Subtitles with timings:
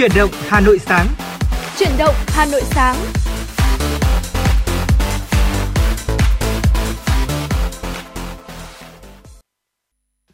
[0.00, 1.06] Chuyển động Hà Nội sáng.
[1.78, 2.96] Chuyển động Hà Nội sáng.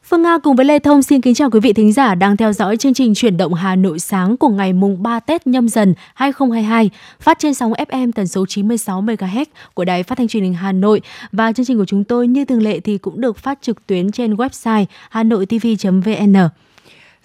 [0.03, 2.53] Phương Nga cùng với Lê Thông xin kính chào quý vị thính giả đang theo
[2.53, 5.95] dõi chương trình Chuyển động Hà Nội sáng của ngày mùng 3 Tết nhâm dần
[6.15, 6.91] 2022,
[7.21, 9.45] phát trên sóng FM tần số 96 MHz
[9.75, 11.01] của Đài Phát thanh Truyền hình Hà Nội
[11.33, 14.13] và chương trình của chúng tôi như thường lệ thì cũng được phát trực tuyến
[14.13, 16.37] trên website hanoitv.vn.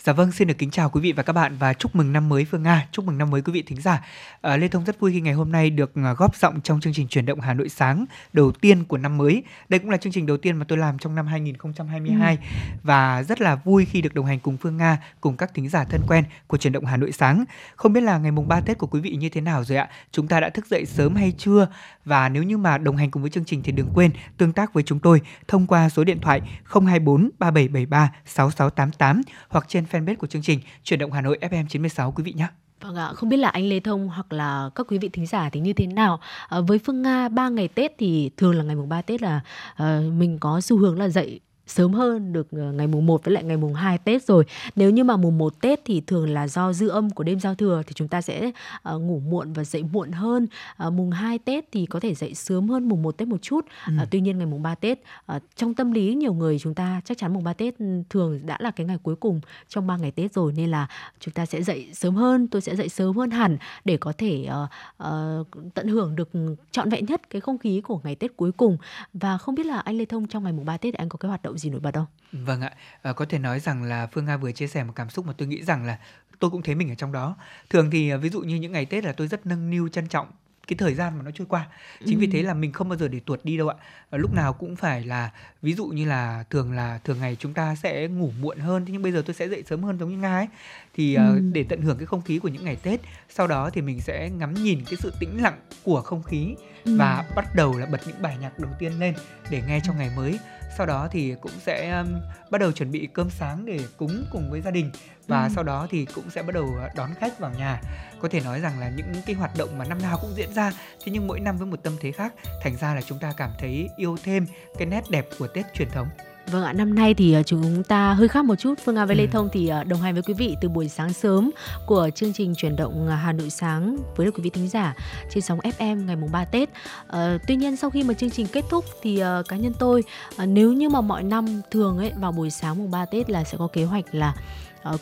[0.04, 2.30] Dạ vâng, xin được kính chào quý vị và các bạn và chúc mừng năm
[2.30, 4.06] mới Phương Nga, chúc mừng năm mới quý vị thính giả.
[4.42, 6.94] À, Lê Thông rất vui khi ngày hôm nay được à, góp giọng trong chương
[6.94, 9.44] trình chuyển động Hà Nội sáng đầu tiên của năm mới.
[9.70, 12.48] Đây cũng là chương trình đầu tiên mà tôi làm trong năm 2022 ừ.
[12.84, 15.84] và rất là vui khi được đồng hành cùng Phương Nga cùng các thính giả
[15.84, 17.46] thân quen của chuyển động Hà Nội sáng.
[17.76, 19.90] Không biết là ngày mùng 3 Tết của quý vị như thế nào rồi ạ?
[20.12, 21.68] Chúng ta đã thức dậy sớm hay chưa?
[22.06, 24.74] Và nếu như mà đồng hành cùng với chương trình thì đừng quên tương tác
[24.74, 30.28] với chúng tôi thông qua số điện thoại 024 3773 6688 hoặc trên fanpage của
[30.28, 32.48] chương trình Chuyển động Hà Nội FM 96 quý vị nhé.
[32.82, 35.50] Vâng ạ, không biết là anh Lê Thông hoặc là các quý vị thính giả
[35.50, 36.20] thì như thế nào.
[36.48, 39.42] À, với Phương Nga ba ngày Tết thì thường là ngày mùng 3 Tết là
[39.76, 41.40] à, mình có xu hướng là dậy
[41.72, 44.46] sớm hơn được ờ, ngày mùng 1 với lại ngày mùng 2 Tết rồi.
[44.76, 47.56] Nếu như mà mùng 1 Tết thì thường là do dư âm của đêm giao
[47.56, 48.52] thừa thì chúng ta sẽ
[48.96, 50.48] uh, ngủ muộn và dậy muộn hơn.
[50.88, 53.66] Uh, mùng 2 Tết thì có thể dậy sớm hơn mùng 1 Tết một chút.
[53.88, 53.94] Ừ.
[54.02, 55.00] Uh, tuy nhiên ngày mùng 3 Tết
[55.36, 57.76] uh, trong tâm lý nhiều người chúng ta chắc chắn mùng 3 Tết
[58.10, 60.88] thường đã là cái ngày cuối cùng trong 3 ngày Tết rồi nên là
[61.20, 64.48] chúng ta sẽ dậy sớm hơn, tôi sẽ dậy sớm hơn hẳn để có thể
[64.48, 66.30] uh, uh, tận hưởng được
[66.72, 68.78] trọn vẹn nhất cái không khí của ngày Tết cuối cùng.
[69.14, 71.30] Và không biết là anh Lê Thông trong ngày mùng 3 Tết anh có cái
[71.30, 72.06] hoạt động gì nổi bật không?
[72.32, 72.72] Vâng ạ,
[73.02, 75.34] à, có thể nói rằng là Phương Nga vừa chia sẻ một cảm xúc mà
[75.38, 76.00] tôi nghĩ rằng là
[76.40, 77.36] tôi cũng thấy mình ở trong đó.
[77.70, 80.08] Thường thì à, ví dụ như những ngày Tết là tôi rất nâng niu trân
[80.08, 80.28] trọng
[80.68, 81.68] cái thời gian mà nó trôi qua
[82.06, 82.22] chính ừ.
[82.22, 83.76] vì thế là mình không bao giờ để tuột đi đâu ạ
[84.10, 87.54] và lúc nào cũng phải là ví dụ như là thường là thường ngày chúng
[87.54, 90.18] ta sẽ ngủ muộn hơn nhưng bây giờ tôi sẽ dậy sớm hơn giống như
[90.18, 90.48] nga ấy
[90.94, 91.24] thì ừ.
[91.38, 93.00] uh, để tận hưởng cái không khí của những ngày tết
[93.30, 96.98] sau đó thì mình sẽ ngắm nhìn cái sự tĩnh lặng của không khí ừ.
[96.98, 99.14] và bắt đầu là bật những bài nhạc đầu tiên lên
[99.50, 100.40] để nghe trong ngày mới
[100.78, 104.52] sau đó thì cũng sẽ um, bắt đầu chuẩn bị cơm sáng để cúng cùng
[104.52, 104.92] với gia đình.
[105.28, 105.50] Và ừ.
[105.56, 107.82] sau đó thì cũng sẽ bắt đầu ờ, đón khách vào nhà.
[108.20, 110.72] Có thể nói rằng là những cái hoạt động mà năm nào cũng diễn ra
[111.06, 112.34] thế nhưng mỗi năm với một tâm thế khác.
[112.62, 114.46] Thành ra là chúng ta cảm thấy yêu thêm
[114.78, 116.08] cái nét đẹp của tết truyền thống
[116.48, 118.74] Vâng ạ, năm nay thì ờ, chúng ta hơi khác một chút.
[118.84, 119.30] Phương Nga với Lê ừ.
[119.32, 121.52] Thông thì ờ, đồng hành với quý vị từ buổi sáng sớm
[121.86, 124.96] của chương trình chuyển động Hà Nội sáng với quý vị thính giả
[125.30, 126.70] trên sóng FM ngày mùng 3 Tết.
[127.08, 130.04] À, tuy nhiên sau khi mà chương trình kết thúc thì uh, cá nhân tôi
[130.44, 133.44] uh, nếu như mà mọi năm thường ấy vào buổi sáng mùng 3 Tết là
[133.44, 134.36] sẽ có kế hoạch là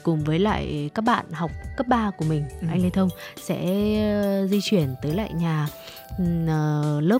[0.03, 2.67] cùng với lại các bạn học cấp 3 của mình ừ.
[2.69, 3.57] anh Lê Thông sẽ
[4.49, 5.67] di chuyển tới lại nhà
[7.01, 7.19] lớp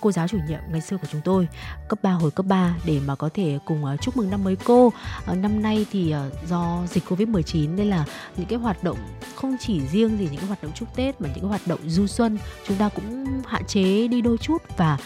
[0.00, 1.48] cô giáo chủ nhiệm ngày xưa của chúng tôi
[1.88, 4.56] cấp 3 hồi cấp 3 để mà có thể cùng uh, chúc mừng năm mới
[4.56, 4.86] cô.
[4.86, 8.04] Uh, năm nay thì uh, do dịch Covid-19 nên là
[8.36, 8.98] những cái hoạt động
[9.34, 11.80] không chỉ riêng gì những cái hoạt động chúc Tết mà những cái hoạt động
[11.86, 12.38] du xuân
[12.68, 14.98] chúng ta cũng hạn chế đi đôi chút và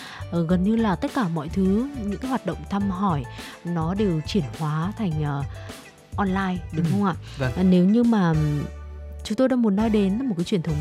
[0.48, 3.24] gần như là tất cả mọi thứ những cái hoạt động thăm hỏi
[3.64, 5.42] nó đều chuyển hóa thành
[6.16, 7.14] online đúng ừ, không ạ?
[7.38, 7.70] Vâng.
[7.70, 8.34] Nếu như mà
[9.24, 10.76] chúng tôi đang muốn nói đến một cái truyền thống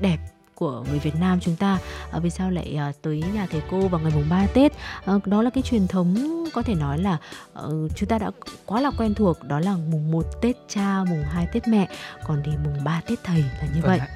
[0.00, 0.18] đẹp
[0.62, 1.78] của người Việt Nam chúng ta
[2.10, 4.72] à, vì sao lại à, tới nhà thầy cô vào ngày mùng 3 Tết
[5.04, 6.14] à, đó là cái truyền thống
[6.54, 7.18] có thể nói là
[7.66, 8.30] uh, chúng ta đã
[8.66, 11.88] quá là quen thuộc đó là mùng 1 Tết cha mùng 2 Tết mẹ
[12.24, 14.08] còn thì mùng 3 Tết thầy là như vâng vậy ạ.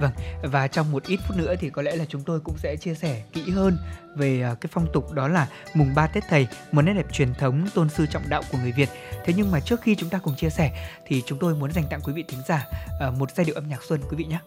[0.00, 2.76] Vâng, và trong một ít phút nữa thì có lẽ là chúng tôi cũng sẽ
[2.76, 3.78] chia sẻ kỹ hơn
[4.16, 7.34] về à, cái phong tục đó là mùng 3 Tết Thầy, một nét đẹp truyền
[7.34, 8.88] thống tôn sư trọng đạo của người Việt.
[9.24, 11.84] Thế nhưng mà trước khi chúng ta cùng chia sẻ thì chúng tôi muốn dành
[11.90, 12.66] tặng quý vị thính giả
[13.00, 14.38] à, một giai điệu âm nhạc xuân quý vị nhé.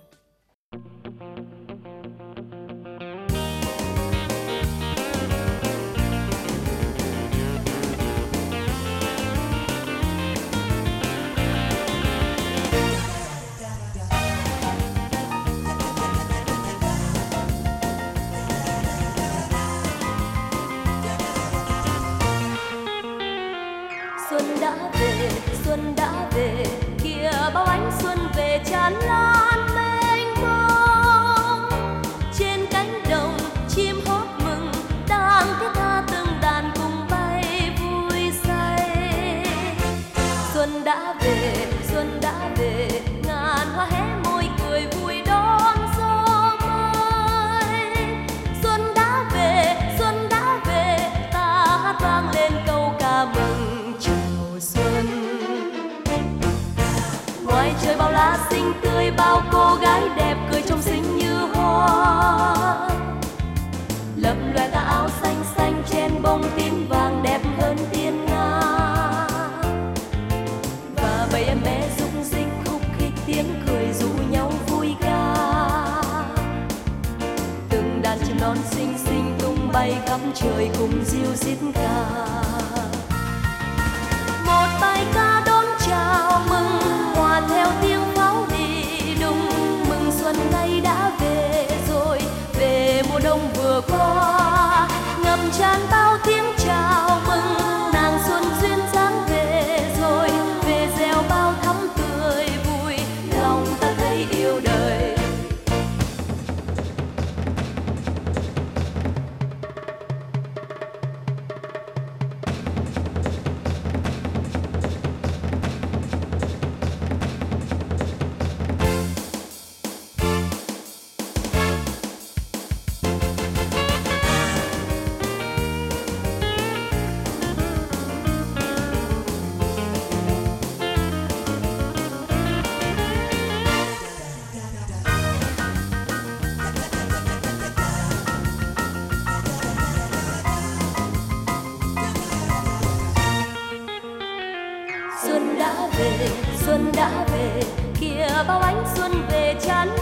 [149.61, 150.00] Xuân về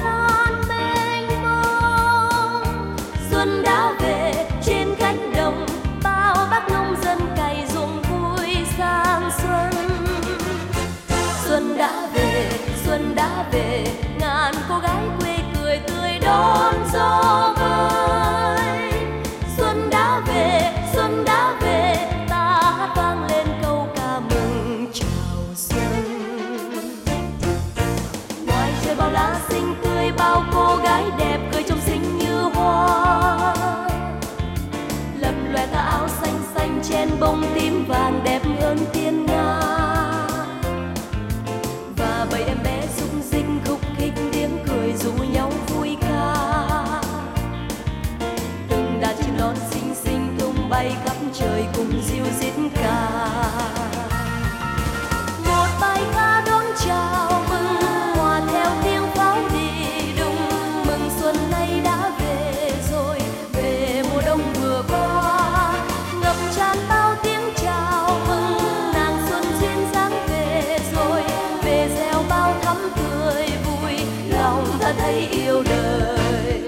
[75.31, 76.61] yêu đời.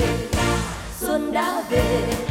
[0.99, 2.30] Xuân đã về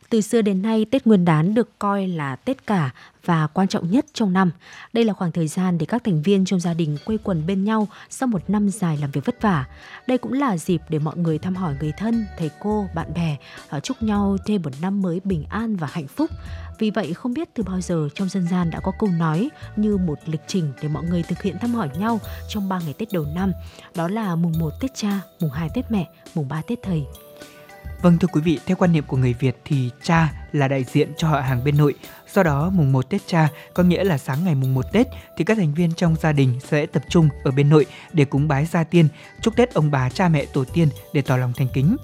[0.11, 2.91] từ xưa đến nay Tết Nguyên đán được coi là Tết cả
[3.25, 4.51] và quan trọng nhất trong năm.
[4.93, 7.63] Đây là khoảng thời gian để các thành viên trong gia đình quây quần bên
[7.63, 9.65] nhau sau một năm dài làm việc vất vả.
[10.07, 13.37] Đây cũng là dịp để mọi người thăm hỏi người thân, thầy cô, bạn bè,
[13.69, 16.29] ờ, chúc nhau thêm một năm mới bình an và hạnh phúc.
[16.79, 19.97] Vì vậy không biết từ bao giờ trong dân gian đã có câu nói như
[19.97, 23.11] một lịch trình để mọi người thực hiện thăm hỏi nhau trong 3 ngày Tết
[23.11, 23.51] đầu năm.
[23.95, 27.05] Đó là mùng 1 Tết cha, mùng 2 Tết mẹ, mùng 3 Tết thầy.
[28.01, 31.11] Vâng thưa quý vị, theo quan niệm của người Việt thì cha là đại diện
[31.17, 31.93] cho họ hàng bên nội.
[32.33, 35.43] Do đó mùng 1 Tết cha có nghĩa là sáng ngày mùng 1 Tết thì
[35.43, 38.65] các thành viên trong gia đình sẽ tập trung ở bên nội để cúng bái
[38.65, 39.07] gia tiên,
[39.41, 41.97] chúc Tết ông bà cha mẹ tổ tiên để tỏ lòng thành kính.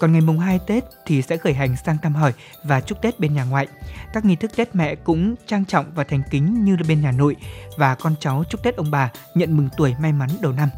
[0.00, 2.32] Còn ngày mùng 2 Tết thì sẽ khởi hành sang thăm hỏi
[2.64, 3.66] và chúc Tết bên nhà ngoại.
[4.12, 7.36] Các nghi thức Tết mẹ cũng trang trọng và thành kính như bên nhà nội
[7.76, 10.68] và con cháu chúc Tết ông bà nhận mừng tuổi may mắn đầu năm.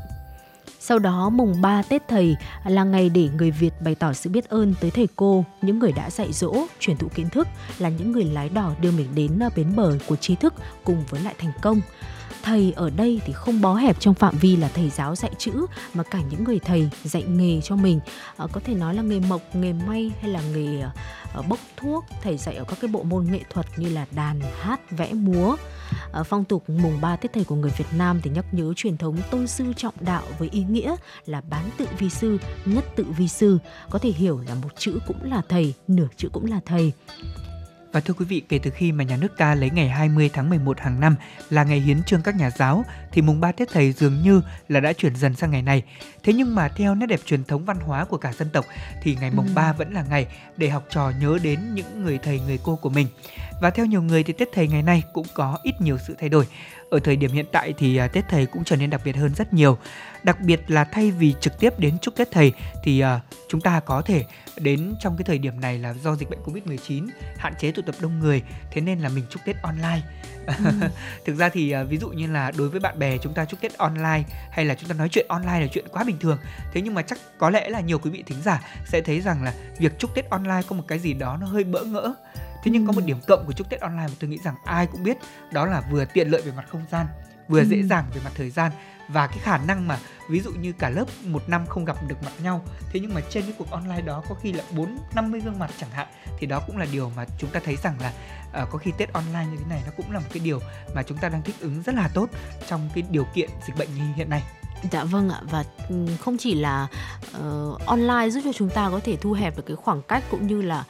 [0.86, 4.48] Sau đó mùng 3 Tết Thầy là ngày để người Việt bày tỏ sự biết
[4.48, 7.48] ơn tới thầy cô, những người đã dạy dỗ, truyền thụ kiến thức,
[7.78, 11.04] là những người lái đò đưa mình đến ờ, bến bờ của trí thức cùng
[11.10, 11.80] với lại thành công
[12.44, 15.66] thầy ở đây thì không bó hẹp trong phạm vi là thầy giáo dạy chữ
[15.94, 18.00] mà cả những người thầy dạy nghề cho mình.
[18.36, 22.04] À, có thể nói là nghề mộc nghề may hay là nghề à, bốc thuốc
[22.22, 25.56] thầy dạy ở các cái bộ môn nghệ thuật như là đàn hát vẽ múa.
[26.12, 28.96] À, phong tục mùng 3 Tết thầy của người Việt Nam thì nhắc nhớ truyền
[28.96, 30.96] thống tôn sư trọng đạo với ý nghĩa
[31.26, 33.58] là bán tự vi sư nhất tự vi sư.
[33.90, 36.92] Có thể hiểu là một chữ cũng là thầy nửa chữ cũng là thầy
[37.94, 40.50] và thưa quý vị, kể từ khi mà nhà nước ta lấy ngày 20 tháng
[40.50, 41.16] 11 hàng năm
[41.50, 44.80] là ngày hiến trương các nhà giáo thì mùng 3 Tết Thầy dường như là
[44.80, 45.82] đã chuyển dần sang ngày này.
[46.22, 48.64] Thế nhưng mà theo nét đẹp truyền thống văn hóa của cả dân tộc
[49.02, 49.52] thì ngày mùng ừ.
[49.54, 52.90] 3 vẫn là ngày để học trò nhớ đến những người thầy người cô của
[52.90, 53.06] mình.
[53.60, 56.28] Và theo nhiều người thì Tết Thầy ngày nay cũng có ít nhiều sự thay
[56.28, 56.46] đổi.
[56.94, 59.34] Ở thời điểm hiện tại thì à, Tết Thầy cũng trở nên đặc biệt hơn
[59.34, 59.78] rất nhiều.
[60.22, 62.52] Đặc biệt là thay vì trực tiếp đến chúc Tết Thầy
[62.84, 63.08] thì uh,
[63.48, 64.24] chúng ta có thể
[64.58, 67.94] đến trong cái thời điểm này là do dịch bệnh Covid-19 hạn chế tụ tập
[68.00, 70.00] đông người thế nên là mình chúc Tết online.
[70.46, 70.54] Ừ.
[71.24, 73.60] Thực ra thì uh, ví dụ như là đối với bạn bè chúng ta chúc
[73.60, 76.38] Tết online hay là chúng ta nói chuyện online là chuyện quá bình thường.
[76.72, 79.42] Thế nhưng mà chắc có lẽ là nhiều quý vị thính giả sẽ thấy rằng
[79.42, 82.14] là việc chúc Tết online có một cái gì đó nó hơi bỡ ngỡ
[82.64, 84.86] thế nhưng có một điểm cộng của chúc tết online mà tôi nghĩ rằng ai
[84.86, 85.16] cũng biết
[85.52, 87.06] đó là vừa tiện lợi về mặt không gian
[87.48, 87.66] vừa ừ.
[87.66, 88.72] dễ dàng về mặt thời gian
[89.08, 92.22] và cái khả năng mà ví dụ như cả lớp một năm không gặp được
[92.24, 92.64] mặt nhau.
[92.92, 95.58] Thế nhưng mà trên cái cuộc online đó có khi là bốn năm mươi gương
[95.58, 98.12] mặt chẳng hạn thì đó cũng là điều mà chúng ta thấy rằng là
[98.62, 100.60] uh, có khi tết online như thế này nó cũng là một cái điều
[100.94, 102.30] mà chúng ta đang thích ứng rất là tốt
[102.68, 104.42] trong cái điều kiện dịch bệnh như hiện nay
[104.92, 105.64] Dạ vâng ạ và
[106.20, 106.86] không chỉ là
[107.38, 110.46] uh, online giúp cho chúng ta có thể thu hẹp được cái khoảng cách cũng
[110.46, 110.84] như là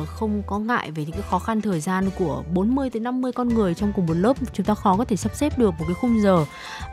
[0.00, 3.32] uh, không có ngại về những cái khó khăn thời gian của 40 tới 50
[3.32, 5.84] con người trong cùng một lớp chúng ta khó có thể sắp xếp được một
[5.86, 6.44] cái khung giờ.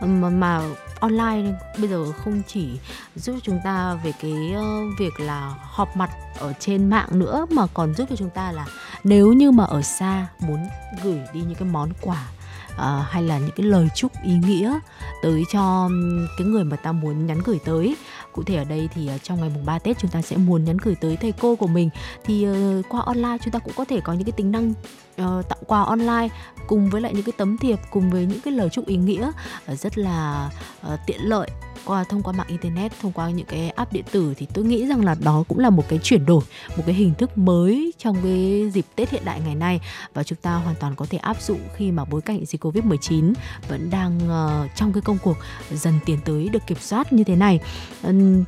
[0.02, 0.62] Mà, mà
[1.00, 2.68] online bây giờ không chỉ
[3.16, 6.10] giúp chúng ta về cái uh, việc là họp mặt
[6.40, 8.66] ở trên mạng nữa mà còn giúp cho chúng ta là
[9.04, 10.68] nếu như mà ở xa muốn
[11.04, 12.26] gửi đi những cái món quà
[12.76, 14.80] uh, hay là những cái lời chúc ý nghĩa
[15.24, 15.90] tới cho
[16.38, 17.96] cái người mà ta muốn nhắn gửi tới.
[18.32, 20.66] Cụ thể ở đây thì uh, trong ngày mùng 3 Tết chúng ta sẽ muốn
[20.66, 21.90] nhắn gửi tới thầy cô của mình.
[22.24, 24.74] Thì uh, qua online chúng ta cũng có thể có những cái tính năng
[25.22, 26.28] uh, tặng quà online
[26.68, 29.32] cùng với lại những cái tấm thiệp cùng với những cái lời chúc ý nghĩa
[29.72, 30.50] uh, rất là
[30.94, 31.50] uh, tiện lợi
[31.86, 34.34] qua thông qua mạng internet thông qua những cái app điện tử.
[34.38, 36.42] Thì tôi nghĩ rằng là đó cũng là một cái chuyển đổi
[36.78, 39.80] một cái hình thức mới trong cái dịp Tết hiện đại ngày nay.
[40.14, 42.84] Và chúng ta hoàn toàn có thể áp dụng khi mà bối cảnh dịch Covid
[42.84, 43.34] 19
[43.70, 45.38] vẫn đang uh, trong cái công cuộc
[45.72, 47.60] dần tiến tới được kiểm soát như thế này.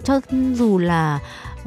[0.04, 0.22] Cho
[0.54, 1.20] dù là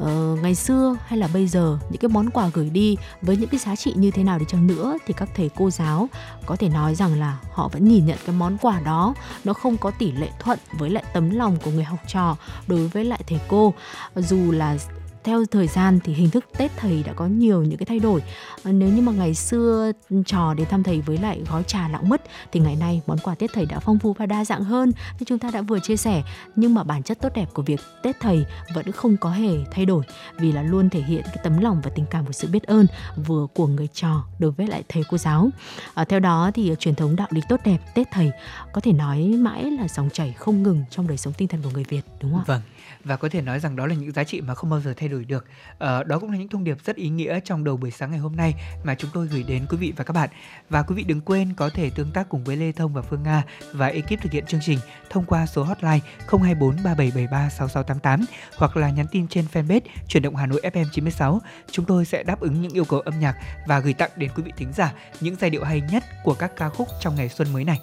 [0.03, 3.49] uh, ngày xưa hay là bây giờ những cái món quà gửi đi với những
[3.49, 6.09] cái giá trị như thế nào đi chăng nữa thì các thầy cô giáo
[6.45, 9.13] có thể nói rằng là họ vẫn nhìn nhận cái món quà đó.
[9.43, 12.87] Nó không có tỷ lệ thuận với lại tấm lòng của người học trò đối
[12.87, 13.73] với lại thầy cô.
[14.15, 14.77] Dù là
[15.23, 18.23] theo thời gian thì hình thức Tết thầy đã có nhiều những cái thay đổi.
[18.63, 19.91] Ờ, nếu như mà ngày xưa
[20.25, 23.35] trò đến thăm thầy với lại gói trà lạng mất thì ngày nay món quà
[23.35, 25.97] Tết thầy đã phong phú và đa dạng hơn như chúng ta đã vừa chia
[25.97, 26.23] sẻ.
[26.55, 29.85] Nhưng mà bản chất tốt đẹp của việc Tết thầy vẫn không có hề thay
[29.85, 30.03] đổi
[30.37, 32.87] vì là luôn thể hiện cái tấm lòng và tình cảm của sự biết ơn
[33.25, 35.49] vừa của người trò đối với lại thầy cô giáo.
[35.93, 38.31] À, theo đó thì truyền thống đạo lý tốt đẹp Tết thầy
[38.73, 41.69] có thể nói mãi là dòng chảy không ngừng trong đời sống tinh thần của
[41.69, 42.43] người Việt đúng không?
[42.45, 42.61] Vâng
[43.03, 45.09] và có thể nói rằng đó là những giá trị mà không bao giờ thay
[45.09, 45.45] đổi được.
[45.73, 48.19] Uh, đó cũng là những thông điệp rất ý nghĩa trong đầu buổi sáng ngày
[48.19, 50.29] hôm nay mà chúng tôi gửi đến quý vị và các bạn.
[50.69, 53.23] Và quý vị đừng quên có thể tương tác cùng với Lê Thông và Phương
[53.23, 53.43] Nga
[53.73, 54.79] và ekip thực hiện chương trình
[55.09, 58.25] thông qua số hotline 024 3773 6688
[58.57, 61.41] hoặc là nhắn tin trên fanpage chuyển động Hà Nội FM 96.
[61.71, 63.35] Chúng tôi sẽ đáp ứng những yêu cầu âm nhạc
[63.67, 66.51] và gửi tặng đến quý vị thính giả những giai điệu hay nhất của các
[66.55, 67.79] ca khúc trong ngày xuân mới này.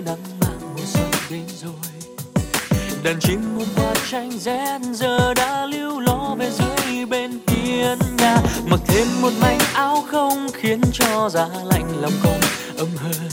[0.00, 1.72] Những nắng mang mùa xuân đến rồi.
[3.04, 8.36] Đàn chim muôn hoa tranh rét giờ đã lưu lo về dưới bên hiên nhà.
[8.66, 12.40] Mặc thêm một mảnh áo không khiến cho giá lạnh lòng con
[12.78, 13.30] ấm hơn.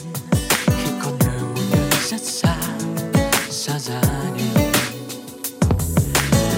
[0.66, 2.56] Khi con ở một nơi rất xa
[3.50, 4.02] xa gia
[4.38, 4.72] đình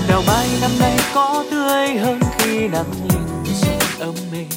[0.10, 4.48] đào mai năm nay có tươi hơn khi nắng lên xuân ấm mềm.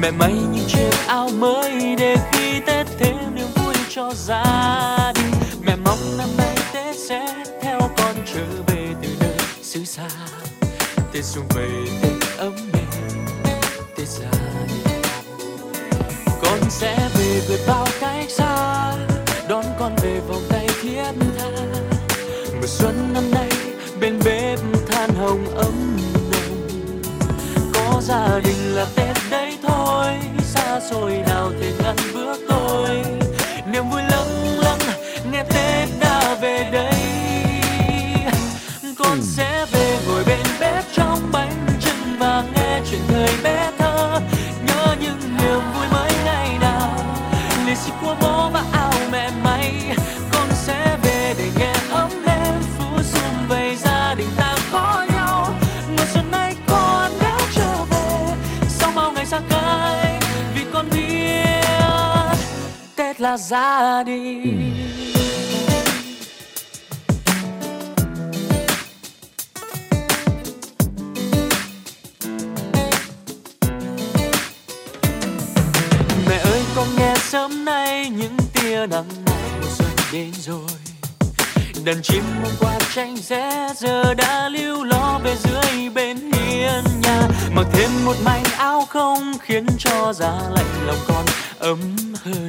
[0.00, 3.67] mẹ may những chiếc áo mới để khi tết thêm niềm vui
[3.98, 9.36] cho gia đình mẹ mong năm nay tết sẽ theo con trở về từ nơi
[9.62, 10.08] xứ xa.
[11.12, 11.68] Tết xuân về,
[12.02, 13.26] tết ấm êm
[13.96, 14.30] tết gia
[14.68, 15.02] đình
[16.42, 18.92] con sẽ về vượt bao cách xa,
[19.48, 21.50] đón con về vòng tay thiết tha.
[22.54, 23.50] Mùa xuân năm nay,
[24.00, 24.58] bên bếp
[24.90, 25.96] than hồng ấm
[26.30, 27.02] nồng.
[27.74, 30.06] Có gia đình là tết đấy thôi,
[30.44, 33.27] xa xôi nào thể ngăn bước tôi
[33.78, 34.78] niềm vui lâng lâng
[35.32, 36.92] nghe tết đã về đây.
[38.98, 44.20] Con sẽ về ngồi bên bếp trong bánh trưng và nghe chuyện thời bé thơ.
[44.66, 46.90] Nhớ những niềm vui mới ngày nào
[47.66, 48.77] lì xì của bố và áo
[63.28, 64.72] là gia đình
[76.28, 80.60] mẹ ơi con nghe sớm nay những tia nắng mai mùa xuân đến rồi.
[81.84, 87.28] Đàn chim hôm qua tranh rẽ, giờ đã lưu lo về dưới bên hiên nhà.
[87.54, 91.24] Mặc thêm một mảnh áo không khiến cho giá lạnh lòng con
[91.58, 91.78] ấm
[92.24, 92.48] hơn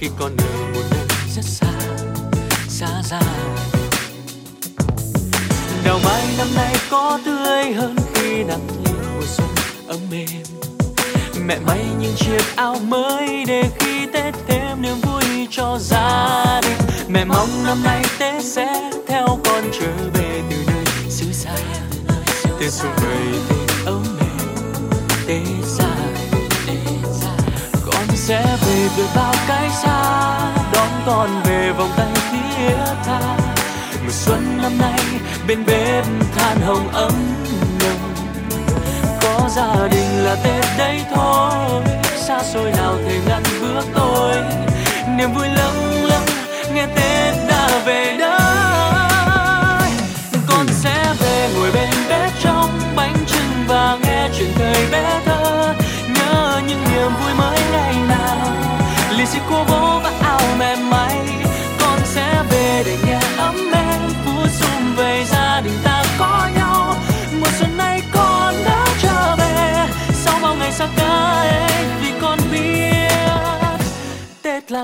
[0.00, 1.72] khi con ở một nơi rất xa
[2.68, 3.20] xa xa
[5.84, 9.48] đào mai năm nay có tươi hơn khi nắng lên mùa xuân
[9.88, 10.26] ấm êm.
[11.46, 16.78] Mẹ may những chiếc áo mới để khi tết thêm niềm vui cho gia đình.
[17.08, 21.56] Mẹ mong năm nay tết sẽ theo con trở về từ nơi xứ xa.
[22.60, 24.48] Tết xuân vầy tết ấm êm,
[25.26, 25.87] tết xa
[28.28, 30.38] sẽ về được bao cái xa,
[30.72, 33.20] đón con về vòng tay thiết tha.
[34.02, 35.00] Mùa xuân năm nay,
[35.46, 36.04] bên bếp
[36.36, 37.12] than hồng ấm
[37.80, 38.14] nồng.
[39.22, 41.82] Có gia đình là tết đấy thôi,
[42.16, 44.34] xa xôi nào thể ngăn bước tôi.
[45.16, 45.48] Niềm vui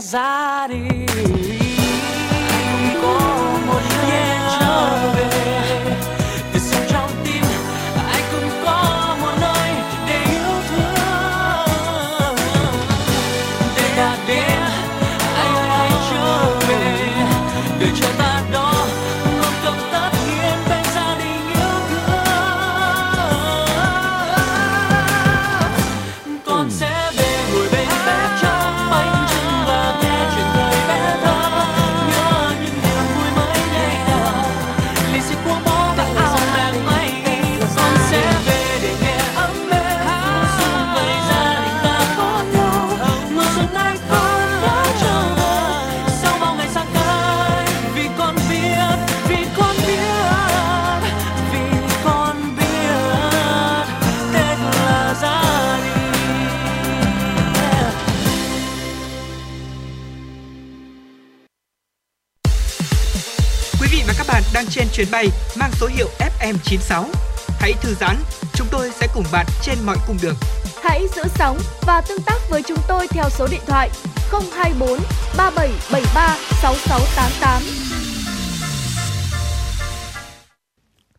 [0.00, 1.63] tết là
[64.94, 65.28] chuyến bay
[65.60, 67.04] mang số hiệu FM96.
[67.60, 68.16] Hãy thư giãn,
[68.54, 70.34] chúng tôi sẽ cùng bạn trên mọi cung đường.
[70.82, 73.90] Hãy giữ sóng và tương tác với chúng tôi theo số điện thoại
[74.30, 74.98] 024
[75.36, 77.62] 3773 6688.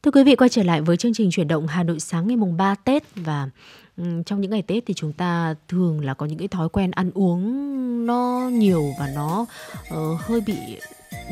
[0.04, 2.38] Thưa quý vị, quay trở lại với chương trình chuyển động Hà Nội sáng ngày
[2.38, 3.50] mùng 3 Tết và
[3.98, 6.92] ừm, trong những ngày Tết thì chúng ta thường là có những cái thói quen
[6.92, 7.66] ăn uống
[8.06, 9.46] nó nhiều và nó
[9.90, 10.56] ờ, hơi bị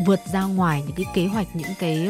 [0.05, 2.09] vượt ra ngoài những cái kế hoạch những cái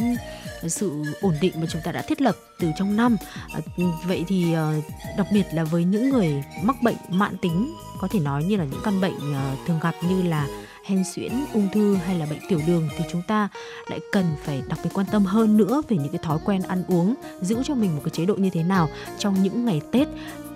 [0.61, 3.17] ừ, sự ổn định mà chúng ta đã thiết lập từ trong năm.
[3.53, 4.73] À, ừ, vậy thì à,
[5.17, 8.63] đặc biệt là với những người mắc bệnh mãn tính có thể nói như là
[8.63, 10.47] những căn bệnh à, thường gặp như là
[10.85, 13.49] hen suyễn, ung thư hay là bệnh tiểu đường thì chúng ta
[13.89, 16.83] lại cần phải đặc biệt quan tâm hơn nữa về những cái thói quen ăn
[16.87, 20.07] uống, giữ cho mình một cái chế độ như thế nào trong những ngày Tết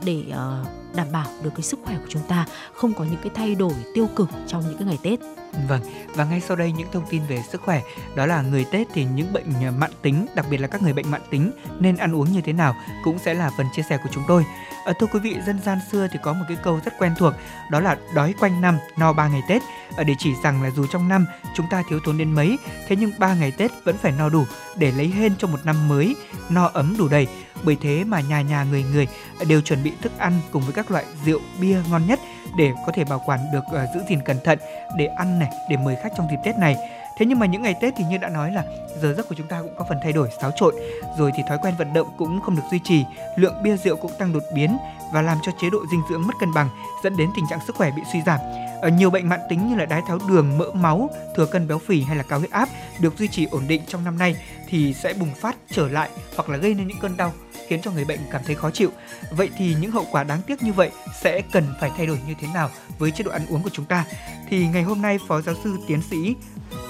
[0.05, 3.31] để ờ, đảm bảo được cái sức khỏe của chúng ta không có những cái
[3.36, 5.19] thay đổi tiêu cực trong những cái ngày Tết.
[5.67, 5.81] Vâng,
[6.15, 7.81] và ngay sau đây những thông tin về sức khỏe
[8.15, 10.81] đó là người Tết thì những bệnh ờ, à, mãn tính, đặc biệt là các
[10.81, 13.81] người bệnh mãn tính nên ăn uống như thế nào cũng sẽ là phần chia
[13.89, 14.45] sẻ của chúng tôi.
[14.86, 17.33] À, thưa quý vị, dân gian xưa thì có một cái câu rất quen thuộc
[17.71, 19.62] đó là đói quanh năm no ba ngày Tết
[19.97, 22.57] à, để chỉ rằng là dù trong năm chúng ta thiếu thốn đến mấy
[22.88, 24.45] thế nhưng ba ngày Tết vẫn phải no đủ
[24.77, 26.15] để lấy hên cho một năm mới
[26.49, 27.27] no ấm đủ đầy.
[27.63, 29.08] Bởi thế mà nhà nhà người người
[29.48, 32.20] đều chuẩn bị thức ăn cùng với các loại rượu bia ngon nhất
[32.58, 34.60] để có thể bảo quản được uh, giữ gìn cẩn thận
[34.98, 36.76] để ăn này, để mời khách trong dịp Tết này.
[37.17, 38.63] Thế nhưng mà những ngày Tết thì như đã nói là
[39.02, 40.76] giờ giấc của chúng ta cũng có phần thay đổi xáo trộn,
[41.17, 43.04] rồi thì thói quen vận động cũng không được duy trì,
[43.36, 44.78] lượng bia rượu cũng tăng đột biến
[45.13, 46.70] và làm cho chế độ dinh dưỡng mất cân bằng,
[47.04, 48.39] dẫn đến tình trạng sức khỏe bị suy giảm.
[48.82, 51.80] Ở nhiều bệnh mãn tính như là đái tháo đường, mỡ máu, thừa cân béo
[51.80, 54.36] phì hay là cao huyết áp được duy trì ổn định trong năm nay
[54.67, 57.32] thì sẽ bùng phát trở lại hoặc là gây nên những cơn đau
[57.67, 58.91] khiến cho người bệnh cảm thấy khó chịu.
[59.32, 62.34] Vậy thì những hậu quả đáng tiếc như vậy sẽ cần phải thay đổi như
[62.41, 64.06] thế nào với chế độ ăn uống của chúng ta?
[64.49, 66.36] Thì ngày hôm nay, Phó giáo sư tiến sĩ,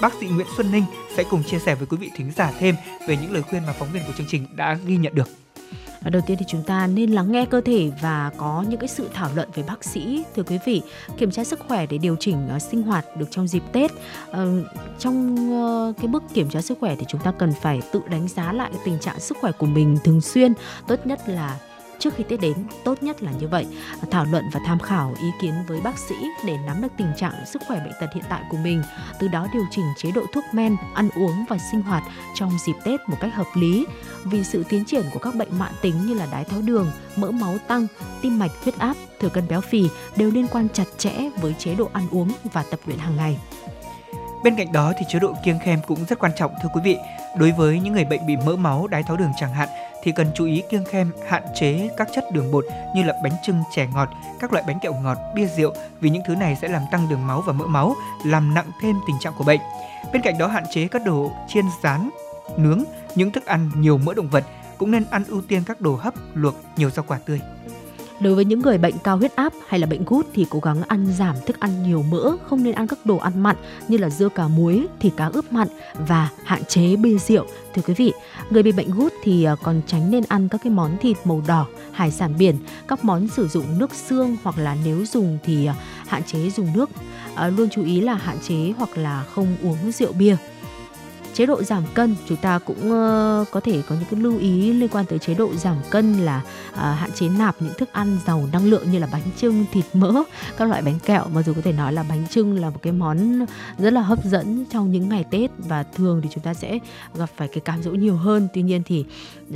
[0.00, 0.84] bác sĩ Nguyễn Xuân Ninh
[1.16, 2.74] sẽ cùng chia sẻ với quý vị thính giả thêm
[3.08, 5.28] về những lời khuyên mà phóng viên của chương trình đã ghi nhận được.
[6.10, 9.08] Đầu tiên thì chúng ta nên lắng nghe cơ thể và có những cái sự
[9.14, 10.82] thảo luận với bác sĩ thưa quý vị
[11.16, 13.90] kiểm tra sức khỏe để điều chỉnh uh, sinh hoạt được trong dịp Tết.
[14.30, 14.36] Uh,
[14.98, 18.28] trong uh, cái bước kiểm tra sức khỏe thì chúng ta cần phải tự đánh
[18.28, 20.52] giá lại tình trạng sức khỏe của mình thường xuyên,
[20.88, 21.58] tốt nhất là
[21.98, 23.66] trước khi Tết đến tốt nhất là như vậy.
[24.10, 26.14] Thảo luận và tham khảo ý kiến với bác sĩ
[26.46, 28.82] để nắm được tình trạng sức khỏe bệnh tật hiện tại của mình.
[29.18, 32.02] Từ đó điều chỉnh chế độ thuốc men ăn uống và sinh hoạt
[32.34, 33.86] trong dịp Tết một cách hợp lý.
[34.24, 37.30] Vì sự tiến triển của các bệnh mạng tính như là đái tháo đường mỡ
[37.30, 37.86] máu tăng
[38.22, 41.74] tim mạch huyết áp thừa cân béo phì đều liên quan chặt chẽ với chế
[41.74, 43.38] độ ăn uống và tập luyện hàng ngày.
[44.44, 46.96] Bên cạnh đó thì chế độ kiêng khem cũng rất quan trọng thưa quý vị.
[47.38, 49.68] Đối với những người bệnh bị mỡ máu, đái tháo đường chẳng hạn
[50.08, 53.32] thì cần chú ý kiêng khem hạn chế các chất đường bột như là bánh
[53.42, 54.08] trưng, chè ngọt,
[54.40, 57.26] các loại bánh kẹo ngọt, bia rượu vì những thứ này sẽ làm tăng đường
[57.26, 57.94] máu và mỡ máu,
[58.24, 59.60] làm nặng thêm tình trạng của bệnh.
[60.12, 62.10] Bên cạnh đó hạn chế các đồ chiên rán,
[62.56, 64.44] nướng, những thức ăn nhiều mỡ động vật
[64.78, 67.40] cũng nên ăn ưu tiên các đồ hấp, luộc, nhiều rau quả tươi.
[68.20, 70.82] Đối với những người bệnh cao huyết áp hay là bệnh gút thì cố gắng
[70.82, 73.56] ăn giảm thức ăn nhiều mỡ, không nên ăn các đồ ăn mặn
[73.88, 75.68] như là dưa cà muối, thịt cá ướp mặn
[76.08, 77.46] và hạn chế bia rượu.
[77.74, 78.12] Thưa quý vị,
[78.50, 81.42] người bị bệnh gút thì à, còn tránh nên ăn các cái món thịt màu
[81.46, 82.56] đỏ, hải sản biển,
[82.88, 85.74] các món sử dụng nước xương hoặc là nếu dùng thì à,
[86.06, 86.90] hạn chế dùng nước.
[87.34, 90.36] À, luôn chú ý là hạn chế hoặc là không uống rượu bia
[91.34, 94.72] chế độ giảm cân chúng ta cũng uh, có thể có những cái lưu ý
[94.72, 98.18] liên quan tới chế độ giảm cân là uh, hạn chế nạp những thức ăn
[98.26, 100.22] giàu năng lượng như là bánh trưng thịt mỡ
[100.56, 101.24] các loại bánh kẹo.
[101.32, 103.46] Mà dù có thể nói là bánh trưng là một cái món
[103.78, 106.78] rất là hấp dẫn trong những ngày tết và thường thì chúng ta sẽ
[107.14, 108.48] gặp phải cái cám dỗ nhiều hơn.
[108.54, 109.00] Tuy nhiên thì
[109.48, 109.54] uh,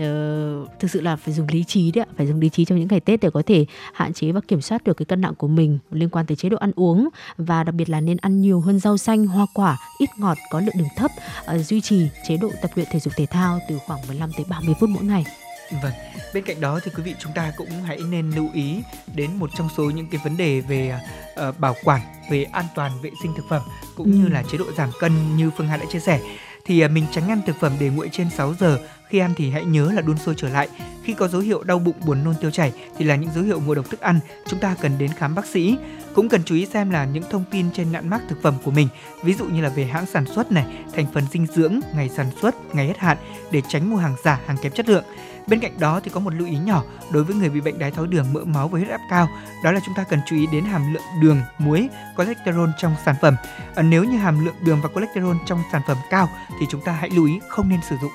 [0.81, 3.01] thực sự là phải dùng lý trí đấy phải dùng lý trí trong những ngày
[3.01, 5.79] tết để có thể hạn chế và kiểm soát được cái cân nặng của mình
[5.91, 7.09] liên quan tới chế độ ăn uống.
[7.37, 10.61] Và đặc biệt là nên ăn nhiều hơn rau xanh hoa quả ít ngọt có
[10.61, 11.11] lượng đường thấp
[11.57, 14.45] uh, duy trì chế độ tập luyện thể dục thể thao từ khoảng 15 tới
[14.49, 15.25] 30 phút mỗi ngày.
[15.83, 15.93] Vâng,
[16.35, 18.83] bên cạnh đó thì quý vị chúng ta cũng hãy nên lưu ý
[19.15, 21.01] đến một trong số những cái vấn đề về
[21.49, 23.63] uh, bảo quản, về an toàn vệ sinh thực phẩm
[23.97, 24.19] cũng ừ.
[24.19, 26.21] như là chế độ giảm cân như Phương Hà đã chia sẻ.
[26.65, 29.51] Thì à, mình tránh ăn thực phẩm để nguội trên 6 giờ, khi ăn thì
[29.51, 30.69] hãy nhớ là đun sôi trở lại.
[31.05, 33.61] Khi có dấu hiệu đau bụng, buồn nôn, tiêu chảy thì là những dấu hiệu
[33.61, 35.77] ngộ độc thức ăn, chúng ta cần đến khám bác sĩ.
[36.15, 38.71] Cũng cần chú ý xem là những thông tin trên nhãn mác thực phẩm của
[38.71, 38.89] mình,
[39.23, 42.27] ví dụ như là về hãng sản xuất này, thành phần dinh dưỡng, ngày sản
[42.43, 43.17] xuất, ngày hết hạn
[43.51, 45.05] để tránh mua hàng giả, hàng kém chất lượng.
[45.47, 47.91] Bên cạnh đó thì có một lưu ý nhỏ đối với người bị bệnh đái
[47.91, 49.29] tháo đường, mỡ máu và huyết áp cao,
[49.65, 53.15] đó là chúng ta cần chú ý đến hàm lượng đường, muối, cholesterol trong sản
[53.23, 53.37] phẩm.
[53.75, 56.29] À, nếu như hàm lượng đường và cholesterol trong sản phẩm cao
[56.61, 58.13] thì chúng ta hãy lưu ý không nên sử dụng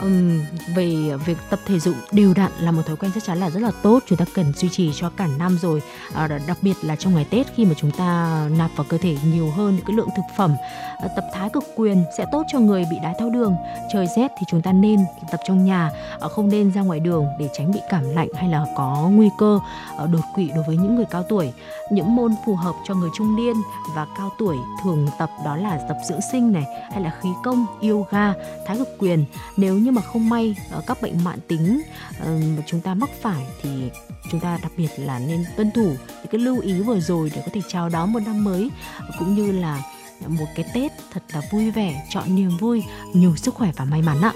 [0.00, 0.40] um,
[0.74, 3.60] về việc tập thể dục đều đặn là một thói quen chắc chắn là rất
[3.60, 4.02] là tốt.
[4.06, 5.82] Chúng ta cần duy trì cho cả năm rồi.
[6.14, 9.16] À, đặc biệt là trong ngày Tết khi mà chúng ta nạp vào cơ thể
[9.24, 10.54] nhiều hơn những cái lượng thực phẩm
[10.98, 13.54] à, tập thái cực quyền sẽ tốt cho người bị đái tháo đường.
[13.92, 17.26] Trời rét thì chúng ta nên tập trong nhà à, không nên ra ngoài đường
[17.38, 19.58] để tránh bị cảm lạnh hay là có nguy cơ
[19.98, 21.52] à, đột quỵ đối với những người cao tuổi.
[21.90, 23.54] Những môn phù hợp cho người trung niên
[23.94, 27.66] và cao tuổi thường tập đó là tập dưỡng sinh này hay là khí công
[27.82, 28.32] yoga
[28.66, 29.24] thái cực quyền.
[29.56, 31.82] Nếu như mà không may ờ, các bệnh mạng tính
[32.20, 33.90] ờ, mà chúng ta mắc phải thì
[34.30, 37.42] chúng ta đặc biệt là nên tuân thủ những cái lưu ý vừa rồi để
[37.44, 38.70] có thể chào đón một năm mới
[39.18, 39.82] cũng như là
[40.26, 44.02] một cái Tết thật là vui vẻ, chọn niềm vui, nhiều sức khỏe và may
[44.02, 44.32] mắn ạ.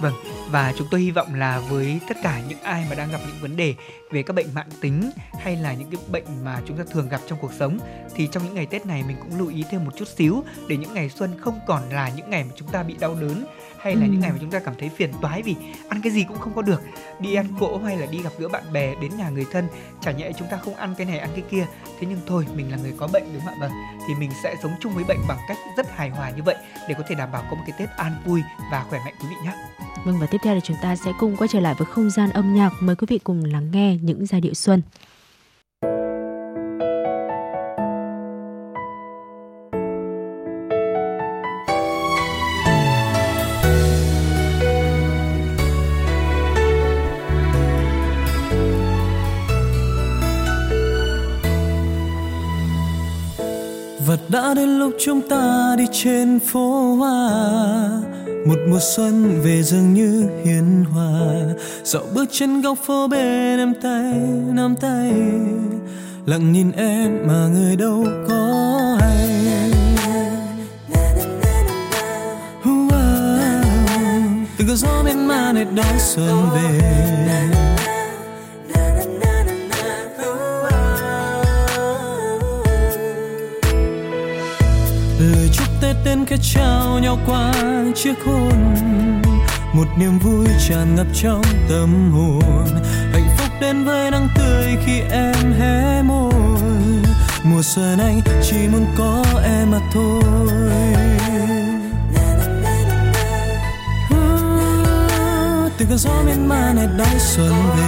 [0.00, 0.14] Vâng,
[0.50, 3.36] và chúng tôi hy vọng là với tất cả những ai mà đang gặp những
[3.40, 3.74] vấn đề
[4.10, 7.20] về các bệnh mạng tính hay là những cái bệnh mà chúng ta thường gặp
[7.28, 7.78] trong cuộc sống
[8.14, 10.76] thì trong những ngày Tết này mình cũng lưu ý thêm một chút xíu để
[10.76, 13.44] những ngày xuân không còn là những ngày mà chúng ta bị đau đớn
[13.82, 14.10] hay là ừ.
[14.10, 15.56] những ngày mà chúng ta cảm thấy phiền toái vì
[15.88, 16.82] ăn cái gì cũng không có được
[17.20, 19.68] đi ăn cỗ hay là đi gặp gỡ bạn bè đến nhà người thân
[20.00, 21.66] chả nhẽ chúng ta không ăn cái này ăn cái kia
[22.00, 23.70] thế nhưng thôi mình là người có bệnh đúng không ạ vâng
[24.08, 26.56] thì mình sẽ sống chung với bệnh bằng cách rất hài hòa như vậy
[26.88, 29.26] để có thể đảm bảo có một cái tết an vui và khỏe mạnh quý
[29.30, 29.54] vị nhé
[30.04, 32.30] Vâng và tiếp theo thì chúng ta sẽ cùng quay trở lại với không gian
[32.30, 32.70] âm nhạc.
[32.80, 34.82] Mời quý vị cùng lắng nghe những giai điệu xuân.
[54.50, 57.30] Đã đến lúc chúng ta đi trên phố hoa.
[58.46, 61.20] Một mùa xuân về dường như hiền hòa.
[61.84, 64.14] Dạo bước trên góc phố bên em tay,
[64.52, 65.12] nắm tay.
[66.26, 69.72] Lặng nhìn em mà người đâu có hay.
[74.58, 77.69] Từng cơn gió bên man này đón xuân về.
[86.04, 87.52] Tên khẽ trao nhau qua
[87.94, 88.74] chiếc hôn.
[89.72, 92.66] Một niềm vui tràn ngập trong tâm hồn.
[93.12, 96.32] Hạnh phúc đến với nắng tươi khi em hé môi.
[97.42, 100.22] Mùa xuân anh chỉ muốn có em mà thôi.
[105.78, 107.84] Từ cơn gió miên man này đón xuân về.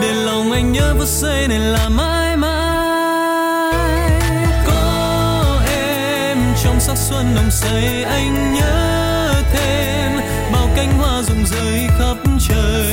[0.00, 2.11] Để lòng anh nhớ phút giây này là mãi
[7.34, 10.12] nồng say anh nhớ thêm
[10.52, 12.16] bao cánh hoa rụng rơi khắp
[12.48, 12.92] trời.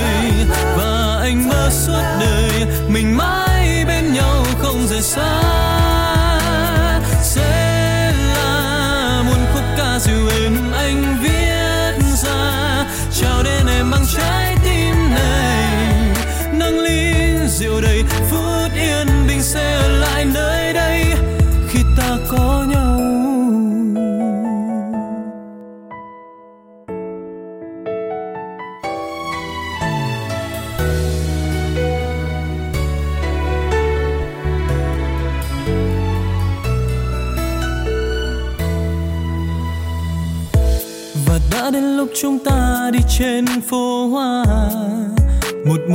[0.77, 5.48] Và anh mơ suốt đời, mình mãi bên nhau không rời xa.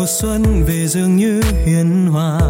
[0.04, 2.40] Mùa xuân về dường như hiền hòa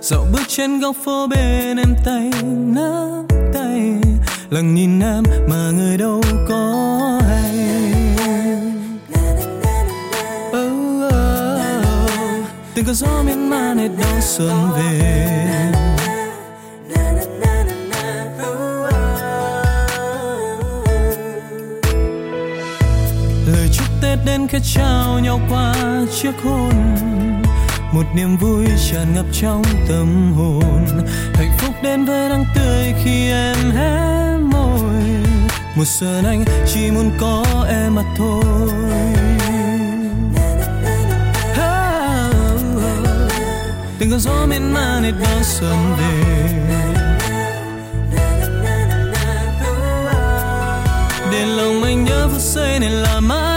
[0.00, 3.80] dạo bước trên góc phố bên em tay nắm tay
[4.50, 7.58] lặng nhìn em mà người đâu có hay
[10.48, 11.22] oh, oh.
[12.74, 15.73] từng cơn gió miên man hết đón xuân về
[24.24, 25.74] đến khẽ trao nhau qua
[26.20, 26.96] chiếc hôn.
[27.92, 30.86] Một niềm vui tràn ngập trong tâm hồn.
[31.34, 34.92] Hạnh phúc đến với nắng tươi khi em hé môi.
[35.76, 38.44] Một giờ anh chỉ muốn có em mà thôi.
[43.98, 46.46] Từng cơn gió miên man hết đón xuân về.
[51.32, 53.53] Để lòng anh nhớ phút giây này là mãi.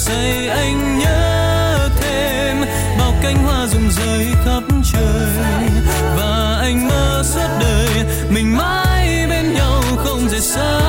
[0.00, 2.56] Say anh nhớ thêm,
[2.98, 5.68] bao cánh hoa rụng rơi khắp trời.
[6.16, 7.88] Và anh mơ suốt đời,
[8.30, 10.80] mình mãi bên nhau không rời xa.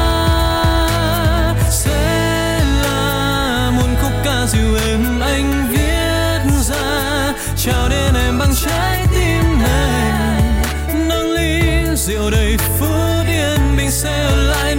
[1.69, 7.33] Sẽ là muôn khúc ca dịu êm anh viết ra.
[7.57, 10.11] Chào đến em bằng trái tim này
[11.07, 11.61] nâng ly,
[11.95, 14.70] rượu đầy phút yên bình sẽ lại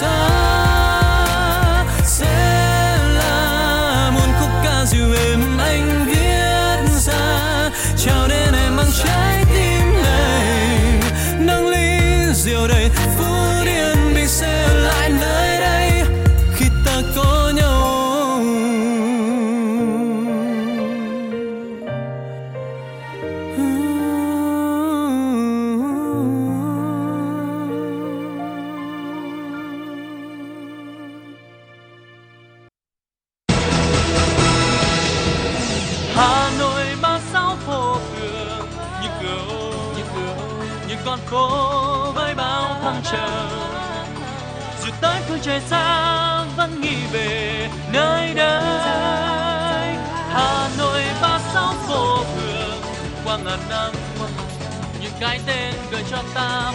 [0.00, 0.31] không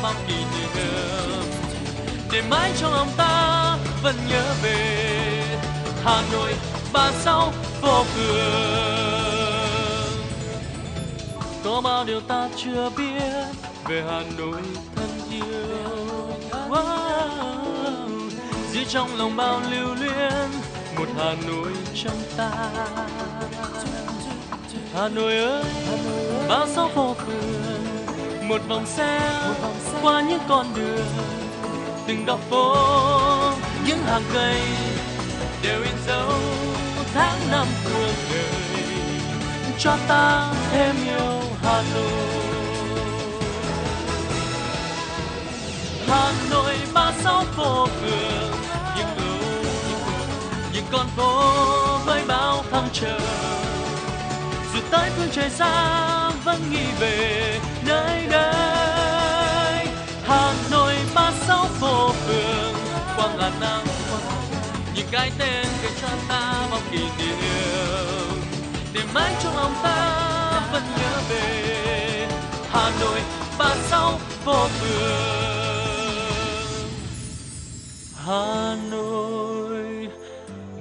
[0.08, 0.68] mang kỷ niệm
[2.32, 5.60] để mãi trong lòng ta vẫn nhớ về
[6.04, 6.54] Hà Nội
[6.94, 9.38] ba sao phố phường.
[11.64, 13.44] Có bao điều ta chưa biết
[13.88, 14.62] về Hà Nội
[14.96, 15.78] thân yêu.
[16.70, 18.30] Wow.
[18.90, 20.50] trong lòng bao lưu luyến
[20.98, 22.70] một hà nội trong ta.
[24.94, 25.64] Hà nội ơi,
[26.50, 27.57] bao sao vô phường
[28.48, 29.20] một vòng xe
[30.02, 31.06] qua những con đường
[32.08, 32.76] từng góc phố.
[33.88, 34.62] Những hàng cây
[35.64, 36.32] đều in dấu
[37.14, 38.44] tháng năm cuộc đời.
[39.80, 42.12] Cho ta thêm yêu Hà Nội.
[46.08, 48.52] Hà Nội ba sáu phố phường
[48.98, 49.66] những lối
[50.74, 51.54] những con phố
[52.06, 53.22] với bao thăng trầm.
[54.74, 59.88] Dù tới phương trời xa vẫn nghĩ về nơi đây.
[60.24, 62.74] Hà Nội ba sáu phố phường
[63.18, 63.82] qua nắng năm
[64.96, 68.42] những cái tên kể cho ta bao kỷ niệm.
[68.94, 72.28] Để mãi trong lòng ta vẫn nhớ về
[72.70, 73.20] Hà Nội
[73.60, 75.68] ba sáu phố phường.
[78.26, 80.08] Hà Nội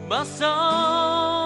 [0.08, 1.45] ba sáu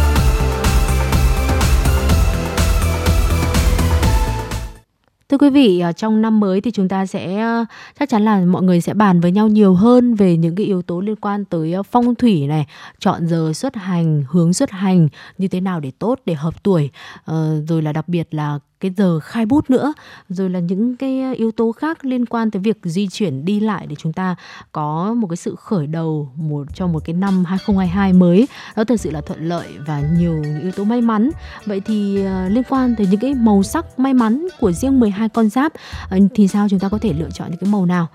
[5.31, 7.65] Thưa quý vị, ờ, trong năm mới thì chúng ta sẽ ờ,
[7.99, 10.81] chắc chắn là mọi người sẽ bàn với nhau nhiều hơn về những cái yếu
[10.81, 12.67] tố liên quan tới ờ, phong thủy này,
[12.99, 16.89] chọn giờ xuất hành, hướng xuất hành như thế nào để tốt để hợp tuổi,
[17.25, 19.93] Ờ, rồi là đặc biệt là cái giờ khai bút nữa,
[20.29, 23.59] rồi là những cái ờ, yếu tố khác liên quan tới việc di chuyển đi
[23.59, 24.35] lại để chúng ta
[24.71, 28.47] có một cái sự khởi đầu một trong một cái năm 2022 mới.
[28.75, 31.31] Nó thật sự là thuận lợi và nhiều những yếu tố may mắn.
[31.65, 35.29] Vậy thì ờ, liên quan tới những cái màu sắc may mắn của riêng 12
[35.29, 35.73] con giáp
[36.09, 38.07] ờ, thì sao chúng ta có thể lựa chọn những cái màu nào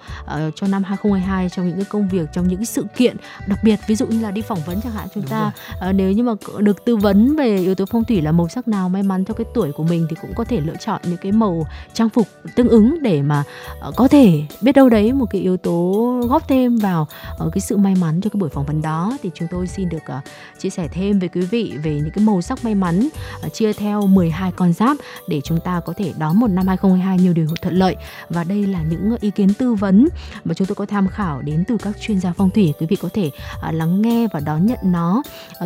[0.55, 3.81] cho năm 2022 trong những cái công việc trong những cái sự kiện đặc biệt?
[3.87, 6.23] Ví dụ như là đi phỏng vấn chẳng hạn chúng Đúng ta ờ, nếu như
[6.23, 9.25] mà được tư vấn về yếu tố phong thủy là màu sắc nào may mắn
[9.25, 12.09] cho cái tuổi của mình thì cũng có thể lựa chọn những cái màu trang
[12.09, 13.45] phục tương ứng để mà
[13.81, 17.07] ờ, có thể biết đâu đấy một cái yếu tố góp thêm vào
[17.39, 19.19] ờ, cái sự may mắn cho cái buổi phỏng vấn đó.
[19.23, 20.21] Thì chúng tôi xin được ờ,
[20.59, 23.09] chia sẻ thêm với quý vị về những cái màu sắc may mắn
[23.53, 24.97] chia theo 12 con giáp
[25.29, 27.97] để chúng ta có thể đón một năm 2022 nhiều điều thuận lợi.
[28.29, 30.09] Và đây là những ý kiến tư vấn
[30.45, 32.75] mà chúng tôi có tham khảo đến từ các chuyên gia phong thủy.
[32.79, 33.31] Quý vị có thể
[33.73, 35.23] lắng nghe và đón nhận nó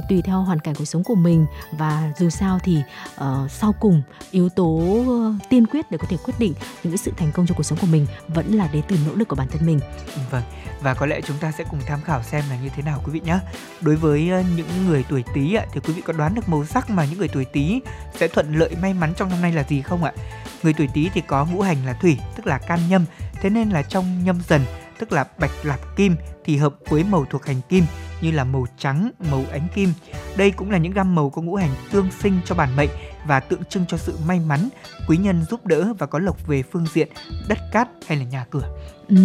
[0.09, 1.47] tùy theo hoàn cảnh cuộc sống của mình.
[1.73, 2.79] Và dù sao thì
[3.21, 6.99] uh, sau cùng yếu tố Ờ, tiên quyết để có thể quyết định những cái
[6.99, 9.37] sự thành công trong cuộc sống của mình vẫn là đến từ nỗ lực của
[9.37, 9.81] bản thân mình
[10.31, 10.43] Vâng,
[10.81, 13.13] và có lẽ chúng ta sẽ cùng tham khảo xem là như thế nào quý
[13.13, 13.39] vị nhé.
[13.81, 16.65] Đối với ờ, những người tuổi Tý ạ, thì quý vị có đoán được màu
[16.65, 17.81] sắc mà những người tuổi Tý
[18.15, 20.13] sẽ thuận lợi may mắn trong năm nay là gì không ạ?
[20.63, 23.05] Người tuổi Tý thì có ngũ hành là thủy, tức là can nhâm,
[23.41, 24.65] thế nên là trong nhâm dần,
[24.99, 27.85] tức là bạch lạp kim thì hợp với màu thuộc hành kim
[28.21, 29.93] như là màu trắng, màu ánh kim.
[30.37, 32.91] Đây cũng là những gam màu có ngũ hành tương sinh cho bản mệnh
[33.27, 34.69] và tượng trưng cho sự may mắn,
[35.09, 37.09] quý nhân giúp đỡ và có lộc về phương diện
[37.49, 38.69] đất cát hay là nhà cửa.
[39.11, 39.17] Ừ,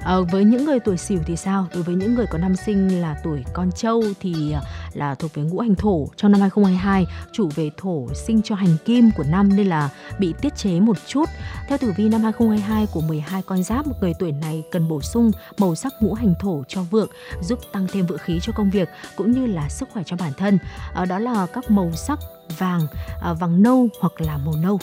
[0.00, 1.66] À, với những người tuổi Sửu thì sao?
[1.74, 4.60] Đối với những người có năm sinh là tuổi con trâu thì ờ,
[4.92, 8.76] là thuộc về ngũ hành thổ trong năm 2022, chủ về thổ sinh cho hành
[8.84, 11.24] kim của năm nên là bị tiết chế một chút.
[11.68, 15.30] Theo tử vi năm 2022 của 12 con giáp, người tuổi này cần bổ sung
[15.58, 17.08] màu sắc ngũ hành thổ cho vượng,
[17.42, 20.32] giúp tăng thêm vượng khí cho công việc cũng như là sức khỏe cho bản
[20.36, 20.58] thân.
[20.94, 22.18] À, đó là các màu sắc
[22.58, 22.86] vàng,
[23.22, 24.78] à, vàng nâu hoặc là màu nâu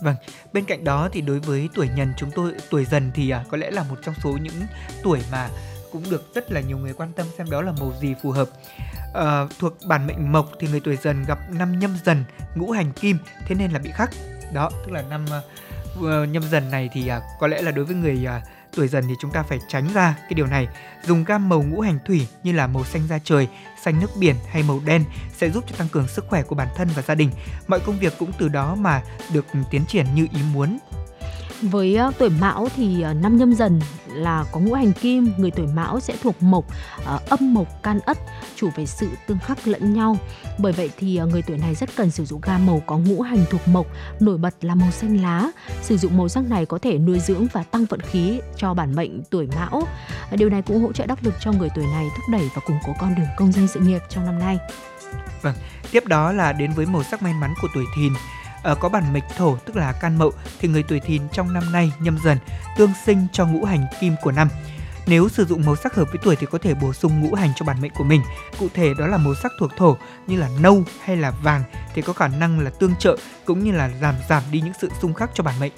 [0.00, 0.14] vâng
[0.52, 3.56] Bên cạnh đó thì đối với tuổi nhần chúng tôi tuổi dần thì à, có
[3.56, 4.54] lẽ là một trong số những
[5.02, 5.48] tuổi mà
[5.92, 8.48] cũng được rất là nhiều người quan tâm xem đó là màu gì phù hợp.
[9.14, 12.92] À, thuộc bản mệnh mộc thì người tuổi dần gặp năm nhâm dần ngũ hành
[12.92, 14.10] kim thế nên là bị khắc.
[14.52, 15.24] Đó, tức là năm
[15.98, 18.42] uh, nhâm dần này thì uh, có lẽ là đối với người uh,
[18.76, 20.68] tuổi dần thì chúng ta phải tránh ra cái điều này.
[21.04, 23.48] Dùng gam màu ngũ hành thủy như là màu xanh da trời,
[23.82, 25.04] xanh nước biển hay màu đen
[25.36, 27.30] sẽ giúp cho tăng cường sức khỏe của bản thân và gia đình.
[27.68, 29.02] Mọi công việc cũng từ đó mà
[29.32, 30.78] được tiến triển như ý muốn.
[31.62, 35.50] Với ờ, tuổi Mão thì ờ, năm nhâm dần là có ngũ hành kim, người
[35.50, 36.64] tuổi Mão sẽ thuộc mộc,
[37.04, 38.18] ờ, âm mộc can ất,
[38.56, 40.16] chủ về sự tương khắc lẫn nhau.
[40.58, 43.44] Bởi vậy thì người tuổi này rất cần sử dụng gam màu có ngũ hành
[43.50, 43.86] thuộc mộc,
[44.20, 45.50] nổi bật là màu xanh lá.
[45.82, 48.94] Sử dụng màu sắc này có thể nuôi dưỡng và tăng vận khí cho bản
[48.94, 49.82] mệnh tuổi Mão.
[50.30, 52.78] Điều này cũng hỗ trợ đắc lực cho người tuổi này thúc đẩy và củng
[52.86, 54.58] cố con đường công danh sự nghiệp trong năm nay.
[55.42, 55.54] Vâng,
[55.90, 58.12] tiếp đó là đến với màu sắc may mắn của tuổi thìn.
[58.62, 61.72] Ở có bản mệnh thổ tức là can mậu thì người tuổi thìn trong năm
[61.72, 62.38] nay nhâm dần
[62.76, 64.48] tương sinh cho ngũ hành kim của năm.
[65.06, 67.52] Nếu sử dụng màu sắc hợp với tuổi thì có thể bổ sung ngũ hành
[67.56, 68.22] cho bản mệnh của mình.
[68.58, 69.96] Cụ thể đó là màu sắc thuộc thổ
[70.26, 71.62] như là nâu hay là vàng
[71.94, 74.90] thì có khả năng là tương trợ cũng như là giảm giảm đi những sự
[75.00, 75.72] xung khắc cho bản mệnh.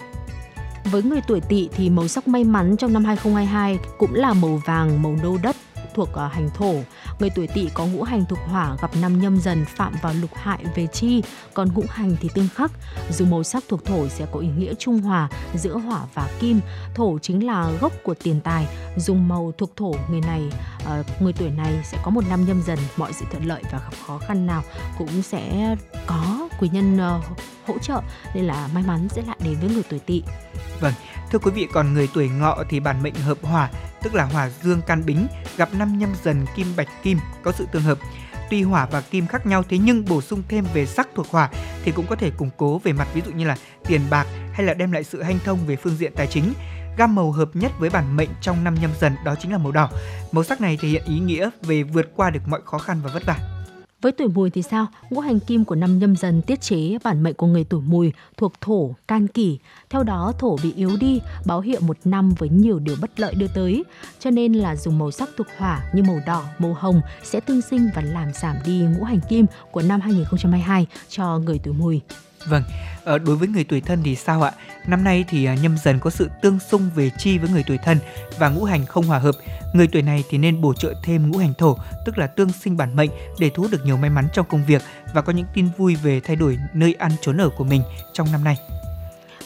[0.84, 4.60] Với người tuổi Tỵ thì màu sắc may mắn trong năm 2022 cũng là màu
[4.66, 5.56] vàng, màu nâu đất
[5.94, 6.74] thuộc uh, hành thổ.
[7.18, 10.30] Người tuổi Tỵ có ngũ hành thuộc hỏa gặp năm nhâm dần phạm vào lục
[10.34, 11.22] hại về chi,
[11.54, 12.70] còn ngũ hành thì tương khắc.
[13.10, 16.60] Dù màu sắc thuộc thổ sẽ có ý nghĩa trung hòa giữa hỏa và kim.
[16.94, 18.66] Thổ chính là gốc của tiền tài.
[18.96, 20.42] Dùng màu thuộc thổ người này,
[20.82, 23.78] uh, người tuổi này sẽ có một năm nhâm dần, mọi sự thuận lợi và
[23.78, 24.62] gặp khó khăn nào
[24.98, 25.76] cũng sẽ
[26.06, 27.24] có quý nhân uh,
[27.66, 28.00] hỗ trợ
[28.34, 30.22] nên là may mắn sẽ lại đến với người tuổi Tỵ.
[30.80, 30.92] Vâng,
[31.30, 33.70] thưa quý vị còn người tuổi ngọ thì bản mệnh hợp hỏa,
[34.02, 35.26] tức là hỏa dương can bính,
[35.56, 37.98] gặp năm nhâm dần kim bạch kim có sự tương hợp.
[38.50, 41.50] Tuy hỏa và kim khác nhau thế nhưng bổ sung thêm về sắc thuộc hỏa
[41.84, 43.56] thì cũng có thể củng cố về mặt ví dụ như là
[43.86, 46.52] tiền bạc hay là đem lại sự hanh thông về phương diện tài chính.
[46.96, 49.72] Gam màu hợp nhất với bản mệnh trong năm nhâm dần đó chính là màu
[49.72, 49.90] đỏ.
[50.32, 53.10] Màu sắc này thể hiện ý nghĩa về vượt qua được mọi khó khăn và
[53.14, 53.59] vất vả.
[54.00, 54.86] Với tuổi mùi thì sao?
[55.10, 58.12] Ngũ hành kim của năm nhâm dần tiết chế bản mệnh của người tuổi mùi
[58.36, 59.58] thuộc thổ, can kỷ.
[59.90, 63.34] Theo đó thổ bị yếu đi, báo hiệu một năm với nhiều điều bất lợi
[63.34, 63.84] đưa tới.
[64.18, 67.62] Cho nên là dùng màu sắc thuộc hỏa như màu đỏ, màu hồng sẽ tương
[67.62, 72.00] sinh và làm giảm đi ngũ hành kim của năm 2022 cho người tuổi mùi.
[72.46, 72.62] Vâng,
[73.04, 74.52] ờ, đối với người tuổi thân thì sao ạ?
[74.86, 77.78] Năm nay thì à, nhâm dần có sự tương xung về chi với người tuổi
[77.78, 77.98] thân
[78.38, 79.34] và ngũ hành không hòa hợp.
[79.72, 81.76] Người tuổi này thì nên bổ trợ thêm ngũ hành thổ,
[82.06, 84.66] tức là tương sinh bản mệnh để thu hút được nhiều may mắn trong công
[84.66, 84.82] việc
[85.14, 87.82] và có những tin vui về thay đổi nơi ăn trốn ở của mình
[88.12, 88.56] trong năm nay.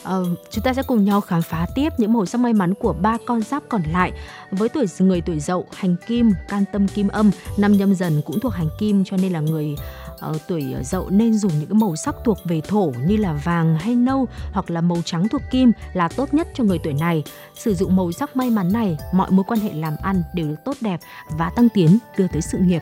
[0.05, 2.93] Uh, chúng ta sẽ cùng nhau khám phá tiếp những màu sắc may mắn của
[2.93, 4.11] ba con giáp còn lại.
[4.51, 8.39] Với tuổi người tuổi dậu, hành kim, can tâm kim âm, năm nhâm dần cũng
[8.39, 9.75] thuộc hành kim cho nên là người
[10.29, 13.33] uh, tuổi ờ, dậu nên dùng những cái màu sắc thuộc về thổ như là
[13.33, 16.93] vàng hay nâu hoặc là màu trắng thuộc kim là tốt nhất cho người tuổi
[16.93, 17.23] này.
[17.55, 20.63] Sử dụng màu sắc may mắn này, mọi mối quan hệ làm ăn đều được
[20.65, 20.99] tốt đẹp
[21.37, 22.81] và tăng tiến đưa tới sự nghiệp.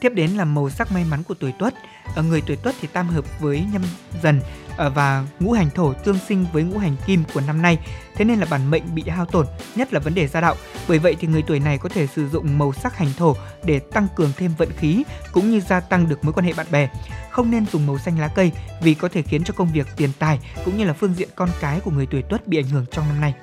[0.00, 1.74] Tiếp đến là màu sắc may mắn của tuổi Tuất.
[2.14, 3.82] Ở người tuổi Tuất thì tam hợp với nhâm
[4.22, 4.40] dần
[4.76, 7.78] ờ, và ngũ hành thổ tương sinh với ngũ hành kim của năm nay.
[8.14, 10.56] Thế nên là bản mệnh bị hao tổn, nhất là vấn đề gia đạo.
[10.88, 13.78] Bởi vậy thì người tuổi này có thể sử dụng màu sắc hành thổ để
[13.78, 16.88] tăng cường thêm vận khí cũng như gia tăng được mối quan hệ bạn bè.
[17.30, 18.52] Không nên dùng màu xanh lá cây
[18.82, 21.48] vì có thể khiến cho công việc tiền tài cũng như là phương diện con
[21.60, 23.34] cái của người tuổi Tuất bị ảnh hưởng trong năm nay.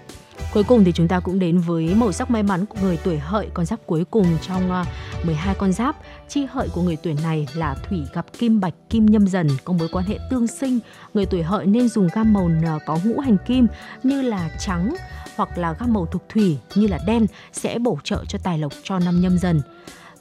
[0.54, 3.18] Cuối cùng thì chúng ta cũng đến với màu sắc may mắn của người tuổi
[3.18, 4.86] hợi, con giáp cuối cùng trong à,
[5.24, 5.96] 12 con giáp.
[6.28, 9.74] Chi hợi của người tuổi này là thủy gặp kim bạch, kim nhâm dần, có
[9.74, 10.80] mối quan hệ tương sinh.
[11.14, 13.68] Người tuổi hợi nên dùng gam màu à, có ngũ hành kim
[14.04, 14.96] như là trắng
[15.36, 18.72] hoặc là gam màu thuộc thủy như là đen sẽ bổ trợ cho tài lộc
[18.84, 19.62] cho năm nhâm dần.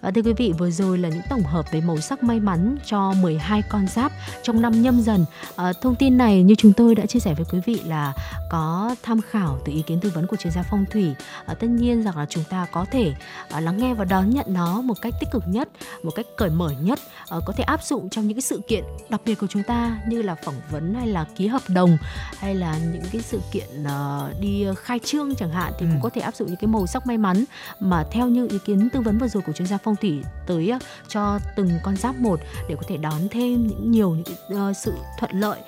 [0.00, 2.76] À, thưa quý vị, vừa rồi là những tổng hợp về màu sắc may mắn
[2.84, 5.24] cho 12 con giáp trong năm nhâm dần.
[5.56, 8.12] À, thông tin này như chúng tôi đã chia sẻ với quý vị là
[8.50, 11.14] có tham khảo từ ý kiến tư vấn của chuyên gia phong thủy.
[11.46, 13.14] À, tất nhiên rằng là chúng ta có thể
[13.50, 15.68] à, lắng nghe và đón nhận nó một cách tích cực nhất,
[16.02, 16.98] một cách cởi mở nhất,
[17.28, 20.00] à, có thể áp dụng trong những cái sự kiện đặc biệt của chúng ta
[20.08, 21.98] như là phỏng vấn hay là ký hợp đồng
[22.38, 25.90] hay là những cái sự kiện uh, đi khai trương chẳng hạn thì ừ.
[25.92, 27.44] cũng có thể áp dụng những cái màu sắc may mắn
[27.80, 30.22] mà theo như ý kiến tư vấn vừa rồi của chuyên gia phong phong thủy
[30.46, 30.72] tới
[31.08, 34.92] cho từng con giáp một để có thể đón thêm những, nhiều những ờ, sự
[35.18, 35.60] thuận lợi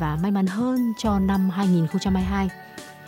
[0.00, 2.48] và may mắn hơn cho năm 2022.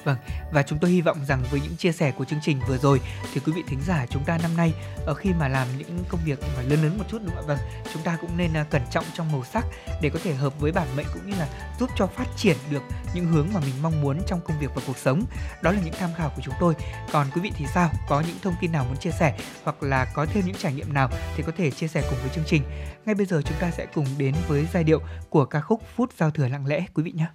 [0.04, 0.16] Vâng,
[0.52, 3.00] và chúng tôi hy vọng rằng với những chia sẻ của chương trình vừa rồi
[3.34, 4.72] thì quý vị thính giả chúng ta năm nay
[5.06, 7.46] ở khi mà làm những công việc mà lớn lớn một chút đúng không ạ?
[7.46, 7.58] Vâng,
[7.92, 9.64] chúng ta cũng nên à, cẩn trọng trong màu sắc
[10.02, 11.48] để có thể hợp với bản mệnh cũng như là
[11.80, 12.82] giúp cho phát triển được
[13.14, 15.24] những hướng mà mình mong muốn trong công việc và cuộc sống.
[15.62, 16.74] Đó là những tham khảo của chúng tôi.
[17.12, 17.90] Còn quý vị thì sao?
[18.08, 20.92] Có những thông tin nào muốn chia sẻ hoặc là có thêm những trải nghiệm
[20.94, 22.62] nào thì có thể chia sẻ cùng với chương trình.
[23.06, 25.00] Ngay bây giờ chúng ta sẽ cùng đến với giai điệu
[25.30, 27.26] của ca khúc Phút giao thừa lặng lẽ quý vị nhé.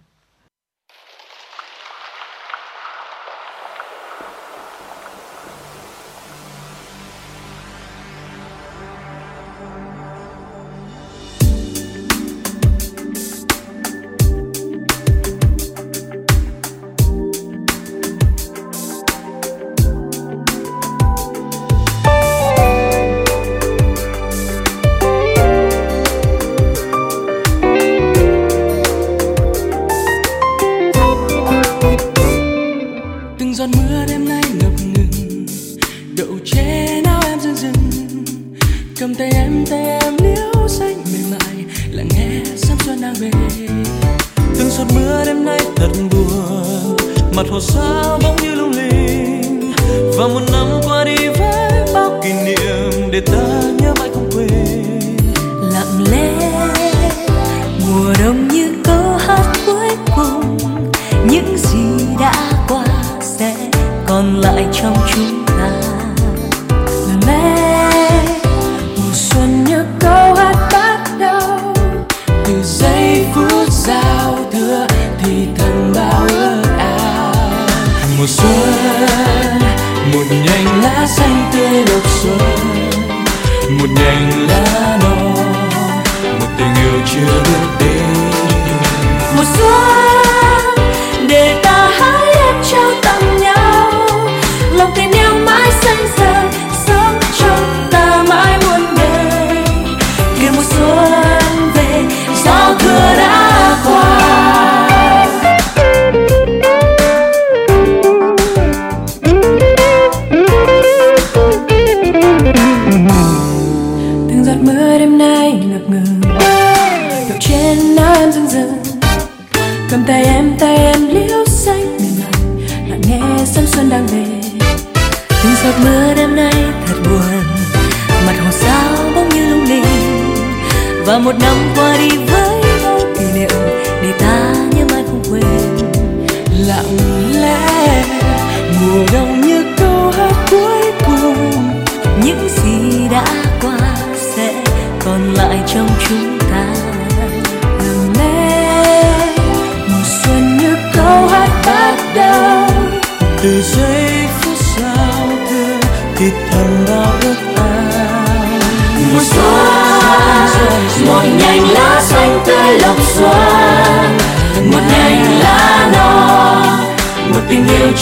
[53.26, 53.57] Còn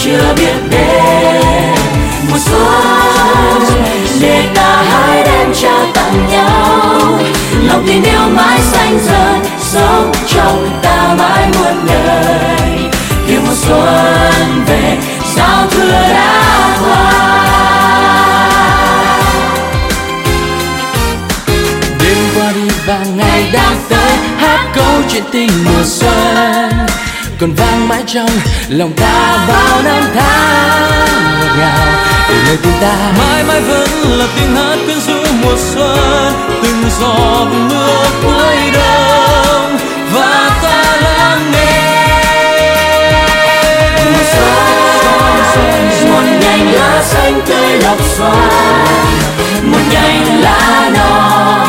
[0.04, 1.74] chưa biết đến.
[2.30, 3.62] Mùa xuân
[4.20, 7.18] để ta hai đem trao tặng nhau.
[7.62, 12.90] Lòng tình yêu mãi xanh dần sống trong ta mãi muôn đời.
[13.26, 14.98] Khi mùa xuân về
[15.36, 17.12] giao thừa đã qua?
[22.00, 26.70] Đêm qua đi và ngày đang tới, hát câu chuyện tình mùa xuân
[27.38, 28.28] còn vang mãi trong
[28.68, 31.86] lòng ta bao năm tháng ngọt ngào.
[32.28, 36.32] Để nơi tim ta mãi mãi vẫn là tiếng hát quyến rũ mùa xuân,
[36.62, 39.78] từng giọt mưa cuối đông
[40.12, 42.22] và ta lắng nghe.
[44.04, 48.84] Mùa xuân một nhành lá xanh tươi lọc xoan
[49.62, 51.68] một nhành lá non,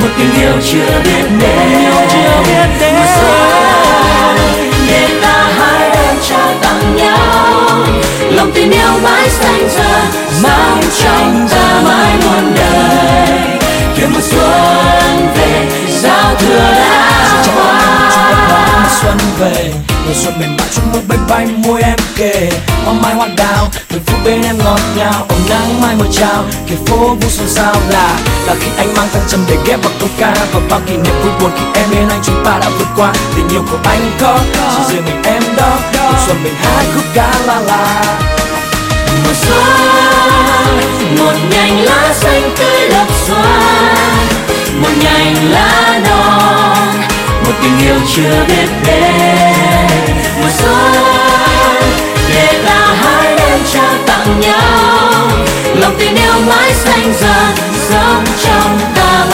[0.00, 2.94] một tình yêu chưa biết đến chưa biết đến.
[2.94, 3.91] Mùa xuân
[4.92, 7.86] để ta hai đem trao tặng nhau
[8.30, 10.04] lòng tình yêu mãi xanh ra
[10.42, 13.58] mang trong ta mãi muôn đời
[13.96, 15.66] kiếm mùa xuân về
[16.02, 21.82] giao thừa đã qua xuân về mùa xuân mềm mại trong môi bay bay môi
[21.82, 22.50] em kề.
[22.84, 25.26] Hoa mai hoa đào từng phút bên em ngọt ngào.
[25.28, 28.18] Ôm nắng mai mưa chào kể phố vui xuân sao là.
[28.46, 31.14] Là khi anh mang thăng trầm để ghép vào câu ca và bao kỷ niệm
[31.22, 33.12] vui buồn khi em bên anh chúng ta đã vượt qua.
[33.36, 35.78] Tình yêu của anh có, chỉ riêng mình em đó.
[35.92, 38.04] Mùa xuân mình hát khúc ca la la.
[39.24, 39.58] Mùa xuân,
[41.18, 44.26] một nhành lá xanh tươi lập xoan.
[44.82, 47.00] Một nhành lá non,
[47.44, 49.91] một tình yêu chưa biết đến
[50.58, 50.92] xuân
[52.34, 55.28] để ta hai đem trao tặng nhau.
[55.74, 57.54] Lòng tình yêu mãi xanh dần,
[57.90, 59.31] sống trong ta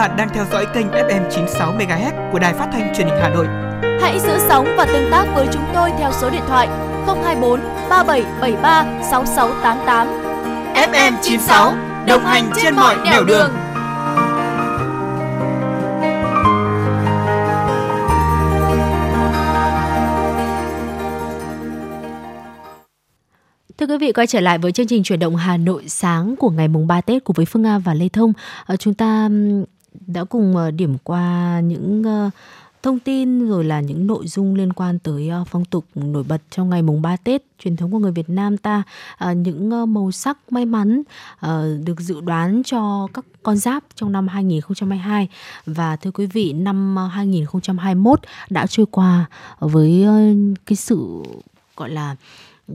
[0.00, 3.28] bạn đang theo dõi kênh FM 96 MHz của Đài Phát thanh Truyền hình Hà
[3.28, 3.46] Nội.
[4.00, 6.68] Hãy giữ sóng và tương tác với chúng tôi theo số điện thoại
[7.06, 10.06] 024 3773 6688.
[10.74, 11.74] FM 96
[12.06, 13.50] đồng hành trên mọi nẻo đường.
[23.78, 26.50] Thưa quý vị, quay trở lại với chương trình chuyển động Hà Nội sáng của
[26.50, 28.32] ngày mùng 3 Tết cùng với Phương Nga và Lê Thông.
[28.66, 29.28] Ờ, chúng ta
[30.06, 32.30] đã cùng ờ, điểm qua những ờ,
[32.82, 36.42] thông tin rồi là những nội dung liên quan tới ờ, phong tục nổi bật
[36.50, 38.82] trong ngày mùng 3 Tết truyền thống của người Việt Nam ta.
[39.36, 41.02] Những màu sắc may mắn
[41.84, 45.28] được dự đoán cho các con giáp trong năm 2022
[45.66, 48.20] và thưa quý vị, năm 2021
[48.50, 49.26] đã trôi qua
[49.58, 50.06] với
[50.66, 51.22] cái sự,
[51.76, 52.16] gọi là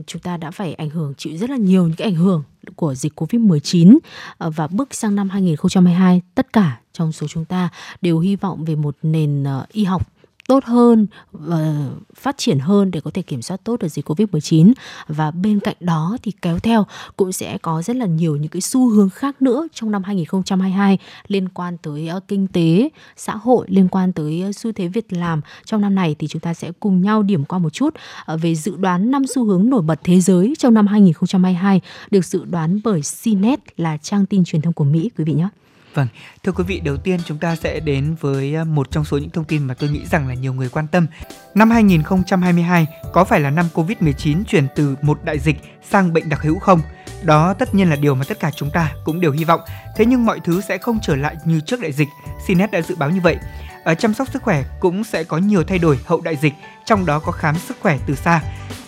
[0.06, 2.42] chúng ta đã phải ảnh hưởng, chịu rất là nhiều những cái ảnh hưởng
[2.76, 3.98] của dịch Covid-19
[4.38, 7.68] ờ, và bước sang năm 2022 tất cả trong số chúng ta
[8.02, 10.15] đều hy vọng về một nền ờ, y học
[10.46, 14.72] tốt hơn và phát triển hơn để có thể kiểm soát tốt được dịch Covid-19
[15.08, 16.86] và bên cạnh đó thì kéo theo
[17.16, 20.98] cũng sẽ có rất là nhiều những cái xu hướng khác nữa trong năm 2022
[21.28, 25.12] liên quan tới ờ, kinh tế, xã hội, liên quan tới ờ, xu thế việc
[25.12, 27.94] làm trong năm này thì chúng ta sẽ cùng nhau điểm qua một chút
[28.24, 31.80] ờ, về dự đoán năm xu hướng nổi bật thế giới trong năm 2022
[32.10, 35.48] được dự đoán bởi CNET là trang tin truyền thông của Mỹ quý vị nhé.
[35.96, 36.08] Vâng,
[36.44, 39.30] thưa quý vị, đầu tiên chúng ta sẽ đến với à, một trong số những
[39.30, 41.06] thông tin mà tôi nghĩ rằng là nhiều người quan tâm.
[41.54, 45.56] Năm 2022 có phải là năm Covid-19 chuyển từ một đại dịch
[45.90, 46.80] sang bệnh đặc hữu không?
[47.22, 49.60] Đó tất nhiên là điều mà tất cả chúng ta cũng đều hy vọng.
[49.96, 52.08] Thế nhưng mọi thứ sẽ không trở lại như trước đại dịch.
[52.46, 53.36] CNET đã dự báo như vậy.
[53.84, 57.06] Ở chăm sóc sức khỏe cũng sẽ có nhiều thay đổi hậu đại dịch, trong
[57.06, 58.42] đó có khám sức khỏe từ xa.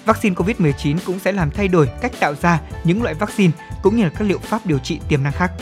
[0.05, 3.53] Vaccine Covid-19 cũng sẽ làm thay đổi cách tạo ra những loại vaccine
[3.83, 5.53] cũng như là các liệu pháp điều trị tiềm năng khác.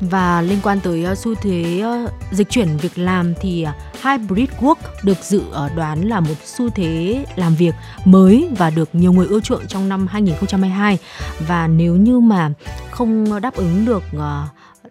[0.00, 4.48] Và liên quan tới ờ, xu thế ờ, dịch chuyển việc làm thì ờ, hybrid
[4.60, 5.42] work được dự
[5.76, 9.88] đoán là một xu thế làm việc mới và được nhiều người ưa chuộng trong
[9.88, 10.98] năm 2022
[11.38, 12.50] và nếu như mà
[12.90, 14.22] không đáp ứng được uh,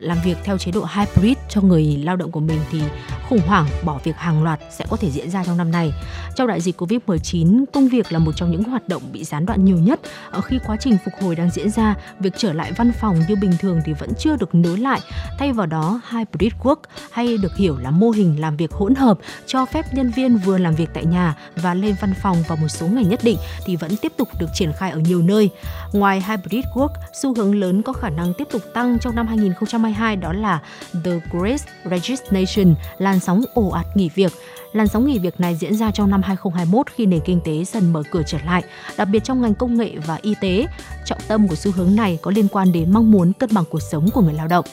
[0.02, 2.82] làm việc theo chế độ hybrid cho người lao động của mình thì
[3.30, 5.94] khủng hoảng bỏ việc hàng loạt sẽ có thể diễn ra trong năm này.
[6.36, 9.66] Trong đại dịch Covid-19, công việc là một trong những hoạt động bị gián đoạn
[9.66, 10.00] nhiều nhất.
[10.32, 13.36] Ở khi quá trình phục hồi đang diễn ra, việc trở lại văn phòng như
[13.42, 15.00] bình thường thì vẫn chưa được nối lại.
[15.40, 16.76] Thay vào đó, hybrid work
[17.12, 20.58] hay được hiểu là mô hình làm việc hỗn hợp cho phép nhân viên vừa
[20.58, 23.76] làm việc tại nhà và lên văn phòng vào một số ngày nhất định thì
[23.76, 25.50] vẫn tiếp tục được triển khai ở nhiều nơi.
[25.94, 29.91] Ngoài hybrid work, xu hướng lớn có khả năng tiếp tục tăng trong năm 2022
[30.22, 30.60] đó là
[31.04, 34.32] The Great Resignation, làn sóng ồ ạt nghỉ việc.
[34.74, 37.94] Làn sóng nghỉ việc này diễn ra trong năm 2021 khi nền kinh tế dần
[37.94, 38.64] mở cửa trở lại,
[38.98, 40.66] đặc biệt trong ngành công nghệ và y tế.
[41.06, 43.82] Trọng tâm của xu hướng này có liên quan đến mong muốn cân bằng cuộc
[43.82, 44.66] sống của người lao động.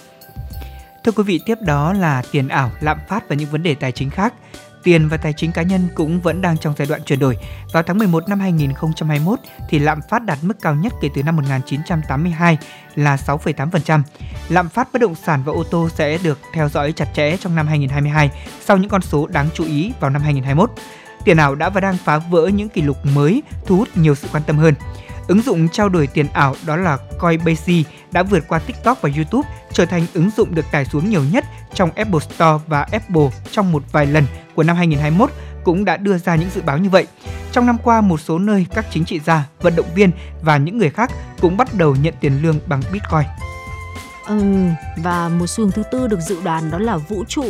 [1.05, 3.93] Thưa quý vị, tiếp đó là tiền ảo, lạm phát và những vấn đề tài
[3.93, 4.35] chính khác.
[4.83, 7.37] Tiền và tài chính cá nhân cũng vẫn đang trong giai đoạn chuyển đổi.
[7.73, 11.37] Vào tháng 11 năm 2021 thì lạm phát đạt mức cao nhất kể từ năm
[11.37, 12.59] 1982
[12.95, 14.03] là 6,8%.
[14.49, 17.55] Lạm phát bất động sản và ô tô sẽ được theo dõi chặt chẽ trong
[17.55, 18.31] năm 2022
[18.65, 20.71] sau những con số đáng chú ý vào năm 2021.
[21.25, 24.29] Tiền ảo đã và đang phá vỡ những kỷ lục mới, thu hút nhiều sự
[24.33, 24.75] quan tâm hơn.
[25.29, 27.73] Ứng dụng trao đổi tiền ảo đó là Coinbase
[28.13, 31.45] đã vượt qua TikTok và YouTube, trở thành ứng dụng được tải xuống nhiều nhất
[31.75, 34.25] trong Apple Store và Apple trong một vài lần
[34.55, 35.31] của năm 2021
[35.65, 37.07] cũng đã đưa ra những dự báo như vậy.
[37.53, 40.11] Trong năm qua, một số nơi các chính trị gia, vận động viên
[40.43, 41.11] và những người khác
[41.41, 43.25] cũng bắt đầu nhận tiền lương bằng Bitcoin.
[44.27, 44.43] Ừ,
[44.97, 47.45] và một xu hướng thứ tư được dự đoán đó là vũ trụ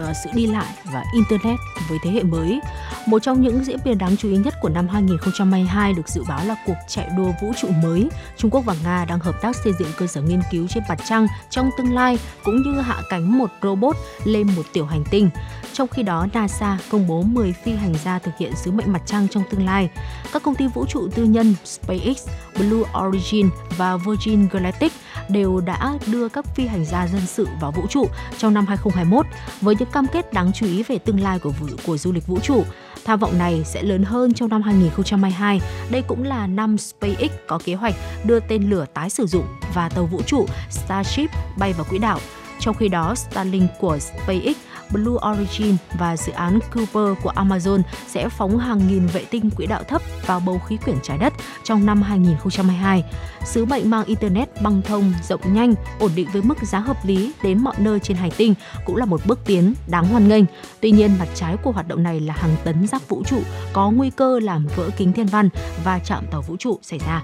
[0.00, 2.60] uh, sự đi lại và internet với thế hệ mới.
[3.06, 6.46] Một trong những diễn biến đáng chú ý nhất của năm 2022 được dự báo
[6.46, 8.08] là cuộc chạy đua vũ trụ mới.
[8.36, 10.98] Trung Quốc và Nga đang hợp tác xây dựng cơ sở nghiên cứu trên mặt
[11.08, 15.30] trăng trong tương lai cũng như hạ cánh một robot lên một tiểu hành tinh.
[15.72, 19.02] Trong khi đó, NASA công bố 10 phi hành gia thực hiện sứ mệnh mặt
[19.06, 19.90] trăng trong tương lai.
[20.32, 24.92] Các công ty vũ trụ tư nhân SpaceX, Blue Origin và Virgin Galactic
[25.28, 28.06] đều đã đưa các phi hành gia dân sự vào vũ trụ
[28.38, 29.26] trong năm 2021
[29.60, 32.26] với những cam kết đáng chú ý về tương lai của vũ, của du lịch
[32.26, 32.64] vũ trụ.
[33.04, 35.60] Tham vọng này sẽ lớn hơn trong năm 2022.
[35.90, 37.94] Đây cũng là năm SpaceX có kế hoạch
[38.24, 42.18] đưa tên lửa tái sử dụng và tàu vũ trụ Starship bay vào quỹ đạo.
[42.60, 44.56] Trong khi đó, Starlink của SpaceX
[44.92, 49.66] Blue Origin và dự án Cooper của Amazon sẽ phóng hàng nghìn vệ tinh quỹ
[49.66, 51.32] đạo thấp vào bầu khí quyển trái đất
[51.64, 53.04] trong năm 2022.
[53.44, 57.32] Sứ mệnh mang Internet băng thông rộng nhanh, ổn định với mức giá hợp lý
[57.42, 58.54] đến mọi nơi trên hành tinh
[58.86, 60.44] cũng là một bước tiến đáng hoan nghênh.
[60.80, 63.90] Tuy nhiên, mặt trái của hoạt động này là hàng tấn rác vũ trụ có
[63.90, 65.48] nguy cơ làm vỡ kính thiên văn
[65.84, 67.22] và chạm tàu vũ trụ xảy ra.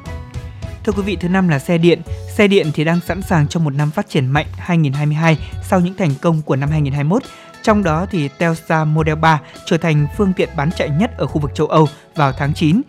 [0.84, 2.02] Thưa quý vị, thứ năm là xe điện.
[2.28, 5.38] Xe điện thì đang sẵn sàng cho một năm phát triển mạnh 2022
[5.68, 7.22] sau những thành công của năm 2021.
[7.62, 11.40] Trong đó thì Tesla Model 3 trở thành phương tiện bán chạy nhất ở khu
[11.40, 12.82] vực châu Âu vào tháng 9.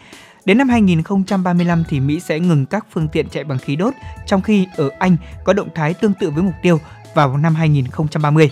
[0.45, 3.93] Đến năm 2035 thì Mỹ sẽ ngừng các phương tiện chạy bằng khí đốt,
[4.25, 6.79] trong khi ở Anh có động thái tương tự với mục tiêu
[7.13, 8.51] vào năm 2030.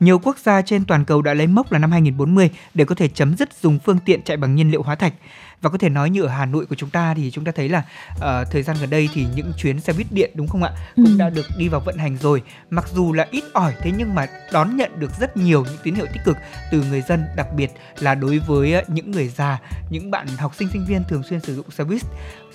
[0.00, 3.08] Nhiều quốc gia trên toàn cầu đã lấy mốc là năm 2040 để có thể
[3.08, 5.12] chấm dứt dùng phương tiện chạy bằng nhiên liệu hóa thạch.
[5.60, 7.68] Và có thể nói như ở Hà Nội của chúng ta thì chúng ta thấy
[7.68, 7.82] là
[8.14, 11.04] uh, thời gian gần đây thì những chuyến xe buýt điện đúng không ạ cũng
[11.04, 11.16] ừ.
[11.18, 12.42] đã được đi vào vận hành rồi.
[12.70, 15.94] Mặc dù là ít ỏi thế nhưng mà đón nhận được rất nhiều những tín
[15.94, 16.36] hiệu tích cực
[16.72, 19.58] từ người dân đặc biệt là đối với những người già
[19.90, 22.02] những bạn học sinh sinh viên thường xuyên sử dụng xe buýt.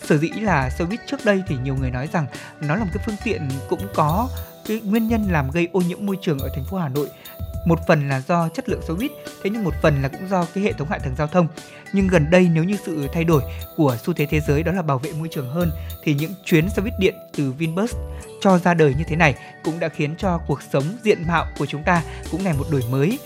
[0.04, 2.26] Sở dĩ là xe buýt trước đây thì nhiều người nói rằng
[2.62, 4.30] nó là một cái phương tiện cũng có
[4.68, 7.08] cái nguyên nhân làm gây ô nhiễm môi trường ở thành phố Hà Nội.
[7.66, 9.12] Một phần là do chất lượng xe buýt,
[9.44, 11.48] thế nhưng một phần là cũng do cái hệ thống hạ tầng giao thông.
[11.94, 13.42] Nhưng gần đây nếu như sự thay đổi
[13.76, 15.72] của xu thế thế giới đó là bảo vệ môi trường hơn,
[16.04, 17.96] thì những chuyến xe buýt điện từ Vinbus
[18.42, 21.66] cho ra đời như thế này cũng đã khiến cho cuộc sống diện mạo của
[21.66, 23.20] chúng ta cũng ngày một đổi mới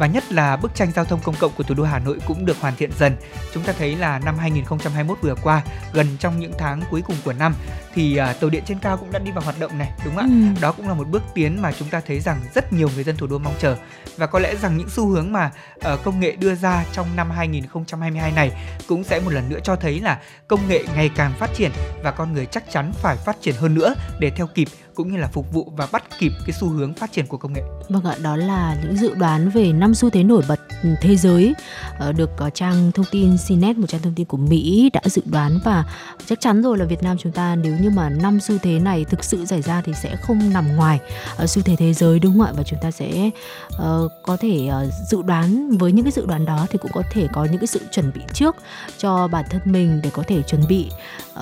[0.00, 2.46] và nhất là bức tranh giao thông công cộng của thủ đô Hà Nội cũng
[2.46, 3.16] được hoàn thiện dần.
[3.54, 7.32] Chúng ta thấy là năm 2021 vừa qua, gần trong những tháng cuối cùng của
[7.32, 7.54] năm
[7.94, 10.24] thì uh, tàu điện trên cao cũng đã đi vào hoạt động này, đúng không
[10.24, 10.52] ạ?
[10.56, 10.60] Ừ.
[10.60, 13.16] Đó cũng là một bước tiến mà chúng ta thấy rằng rất nhiều người dân
[13.16, 13.76] thủ đô mong chờ
[14.16, 17.30] và có lẽ rằng những xu hướng mà uh, công nghệ đưa ra trong năm
[17.30, 18.52] 2022 này
[18.88, 21.70] cũng sẽ một lần nữa cho thấy là công nghệ ngày càng phát triển
[22.02, 24.68] và con người chắc chắn phải phát triển hơn nữa để theo kịp
[25.02, 27.52] cũng như là phục vụ và bắt kịp cái xu hướng phát triển của công
[27.52, 27.62] nghệ.
[27.88, 31.16] Vâng ạ, đó là những dự đoán về năm xu thế nổi bật ừ, thế
[31.16, 31.54] giới
[31.98, 35.22] ờ, được ờ, trang thông tin CNET một trang thông tin của Mỹ đã dự
[35.24, 35.84] đoán và
[36.26, 39.04] chắc chắn rồi là Việt Nam chúng ta nếu như mà năm xu thế này
[39.04, 41.00] thực sự xảy ra thì sẽ không nằm ngoài
[41.36, 43.30] ờ, xu thế thế giới đúng không ạ và chúng ta sẽ
[43.74, 47.02] uh, có thể uh, dự đoán với những cái dự đoán đó thì cũng có
[47.10, 48.56] thể có những cái sự chuẩn bị trước
[48.98, 50.90] cho bản thân mình để có thể chuẩn bị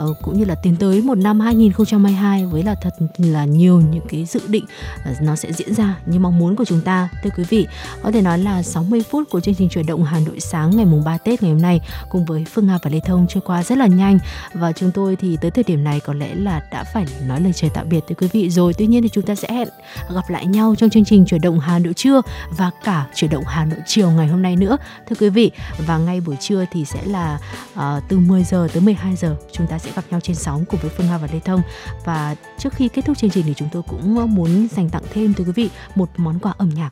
[0.04, 4.06] uh, cũng như là tiến tới một năm 2022 với là thật là nhiều những
[4.08, 4.64] cái dự định
[5.04, 7.08] à, nó sẽ diễn ra như mong muốn của chúng ta.
[7.22, 7.66] Thưa quý vị
[8.02, 10.84] có thể nói là 60 phút của chương trình chuyển động Hà Nội sáng ngày
[10.84, 11.80] mùng 3 Tết ngày hôm nay
[12.10, 14.18] cùng với Phương Nga và Lê Thông trôi qua rất là nhanh.
[14.52, 17.52] Và chúng tôi thì tới thời điểm này có lẽ là đã phải nói lời
[17.52, 18.74] chào tạm biệt tới quý vị rồi.
[18.74, 19.68] Tuy nhiên thì chúng ta sẽ hẹn
[20.14, 23.44] gặp lại nhau trong chương trình chuyển động Hà Nội trưa và cả chuyển động
[23.46, 24.76] Hà Nội chiều ngày hôm nay nữa.
[25.08, 25.50] Thưa quý vị
[25.86, 27.38] và ngay buổi trưa thì sẽ là
[27.74, 30.80] uh, từ 10 giờ tới 12 giờ chúng ta sẽ gặp nhau trên sóng cùng
[30.80, 31.62] với Phương Nga và Lê Thông.
[32.04, 35.34] Và trước khi kết thúc chương trình thì chúng tôi cũng muốn dành tặng thêm
[35.34, 36.90] tới quý vị một món quà âm nhạc.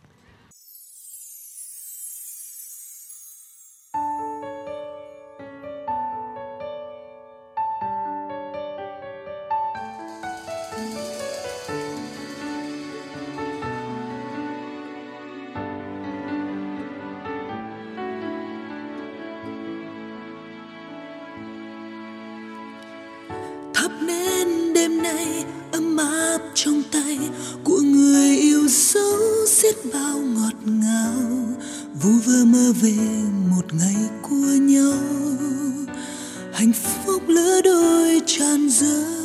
[38.67, 39.17] Đôi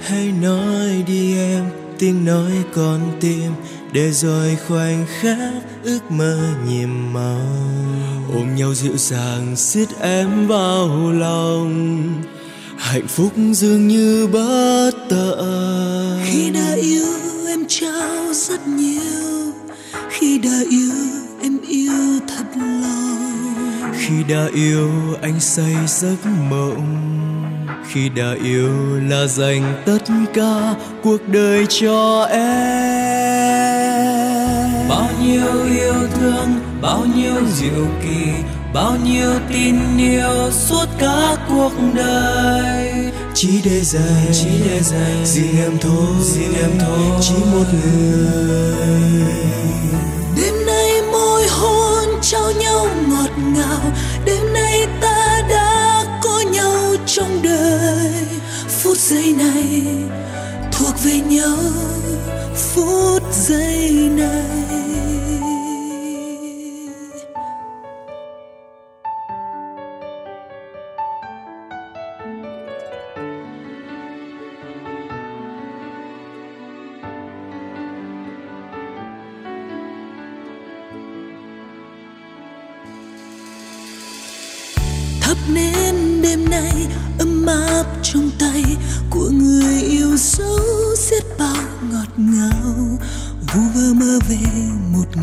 [0.00, 1.64] hãy nói đi em,
[1.98, 3.52] tiếng nói con tim,
[3.92, 5.38] để rồi khoảnh khắc
[5.84, 6.38] ước mơ
[6.68, 7.46] nhiệm màu.
[8.34, 12.22] Ôm nhau dịu dàng, siết em vào lòng.
[12.76, 16.20] Hạnh phúc dường như bất tận.
[16.24, 17.06] Khi đã yêu,
[17.46, 19.52] em trao rất nhiều.
[20.10, 20.92] Khi đã yêu,
[21.42, 22.91] em yêu thật lòng
[24.12, 24.90] khi đã yêu
[25.22, 26.16] anh say giấc
[26.50, 27.08] mộng.
[27.88, 29.98] Khi đã yêu là dành tất
[30.34, 32.42] cả cuộc đời cho em.
[34.88, 36.48] Bao nhiêu yêu thương
[36.82, 38.32] bao nhiêu diệu kỳ
[38.74, 42.92] bao nhiêu tin yêu suốt cả cuộc đời.
[43.34, 47.00] Chỉ để dành chỉ để dành riêng em thôi riêng em thôi.
[47.20, 49.61] chỉ một người
[57.22, 58.12] trong đời.
[58.68, 59.82] Phút giây này
[60.72, 61.56] thuộc về nhau
[62.54, 65.11] phút giây này.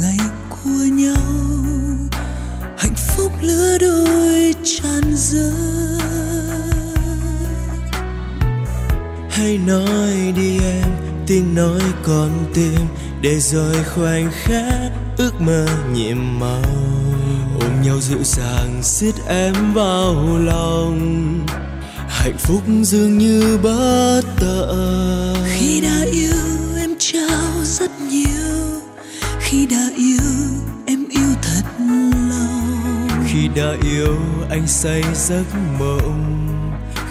[0.01, 0.17] Ngày
[0.49, 1.15] của nhau.
[2.77, 5.99] Hạnh phúc lứa đôi tràn dâng
[9.39, 10.89] hãy nói đi em,
[11.27, 12.79] tiếng nói con tim.
[13.21, 16.61] Để rồi khoảnh khắc ước mơ nhiệm màu.
[17.61, 20.99] Ôm nhau dịu dàng, siết em vào lòng.
[22.09, 25.35] Hạnh phúc dường như bất tận.
[25.45, 26.48] Khi đã yêu
[29.49, 30.31] khi đã yêu
[30.85, 31.61] em yêu thật
[32.29, 33.07] lòng.
[33.27, 34.15] Khi đã yêu
[34.49, 35.43] anh say giấc
[35.79, 36.45] mộng.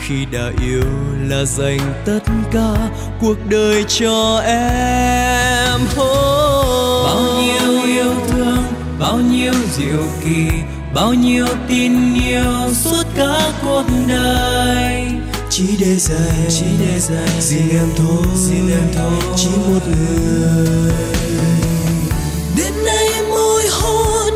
[0.01, 0.85] Khi đã yêu
[1.29, 2.19] là dành tất
[2.53, 5.81] cả cuộc đời cho em.
[5.85, 7.05] Oh.
[7.05, 8.63] bao nhiêu yêu thương
[8.99, 10.49] bao nhiêu diệu kỳ
[10.95, 15.07] bao nhiêu tin yêu suốt cả cuộc đời.
[15.51, 17.41] Chỉ để dành chỉ để dành.
[17.41, 18.27] riêng em thôi.
[18.35, 19.35] Riêng em thôi.
[19.37, 20.99] Chỉ một người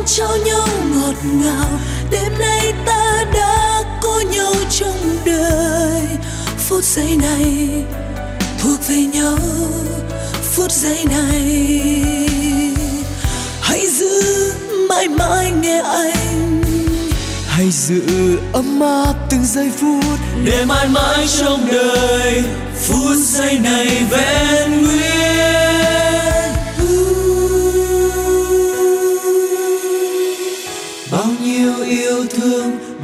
[0.05, 1.69] trao nhau ngọt ngào.
[2.11, 6.01] Đêm nay ta đã có nhau trong đời.
[6.57, 7.69] Phút giây này
[8.59, 9.37] thuộc về nhau.
[10.55, 11.73] Phút giây này
[13.61, 14.53] hãy giữ
[14.89, 16.63] mãi mãi nghe anh.
[17.47, 18.01] Hãy giữ
[18.53, 20.19] ấm áp từng giây phút.
[20.45, 22.43] Để mãi mãi trong đời
[22.87, 25.22] phút giây này vẹn nguyên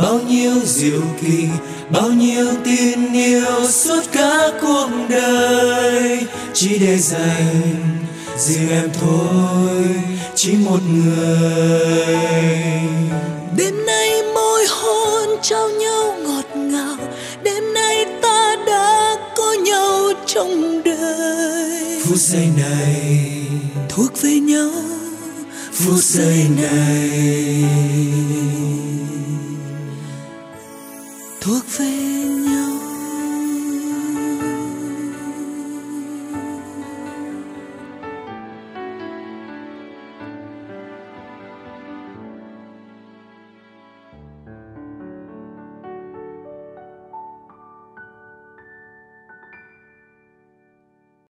[0.09, 1.47] bao nhiêu diệu kỳ
[1.89, 6.19] bao nhiêu tin yêu suốt cả cuộc đời.
[6.53, 7.75] Chỉ để dành
[8.37, 9.85] riêng em thôi
[10.35, 12.15] chỉ một người.
[13.57, 16.97] Đêm nay môi hôn trao nhau ngọt ngào.
[17.43, 22.01] Đêm nay ta đã có nhau trong đời.
[22.03, 23.21] Phút giây này
[23.89, 24.71] thuộc về nhau.
[25.73, 27.63] Phút giây này
[31.49, 32.18] 莫非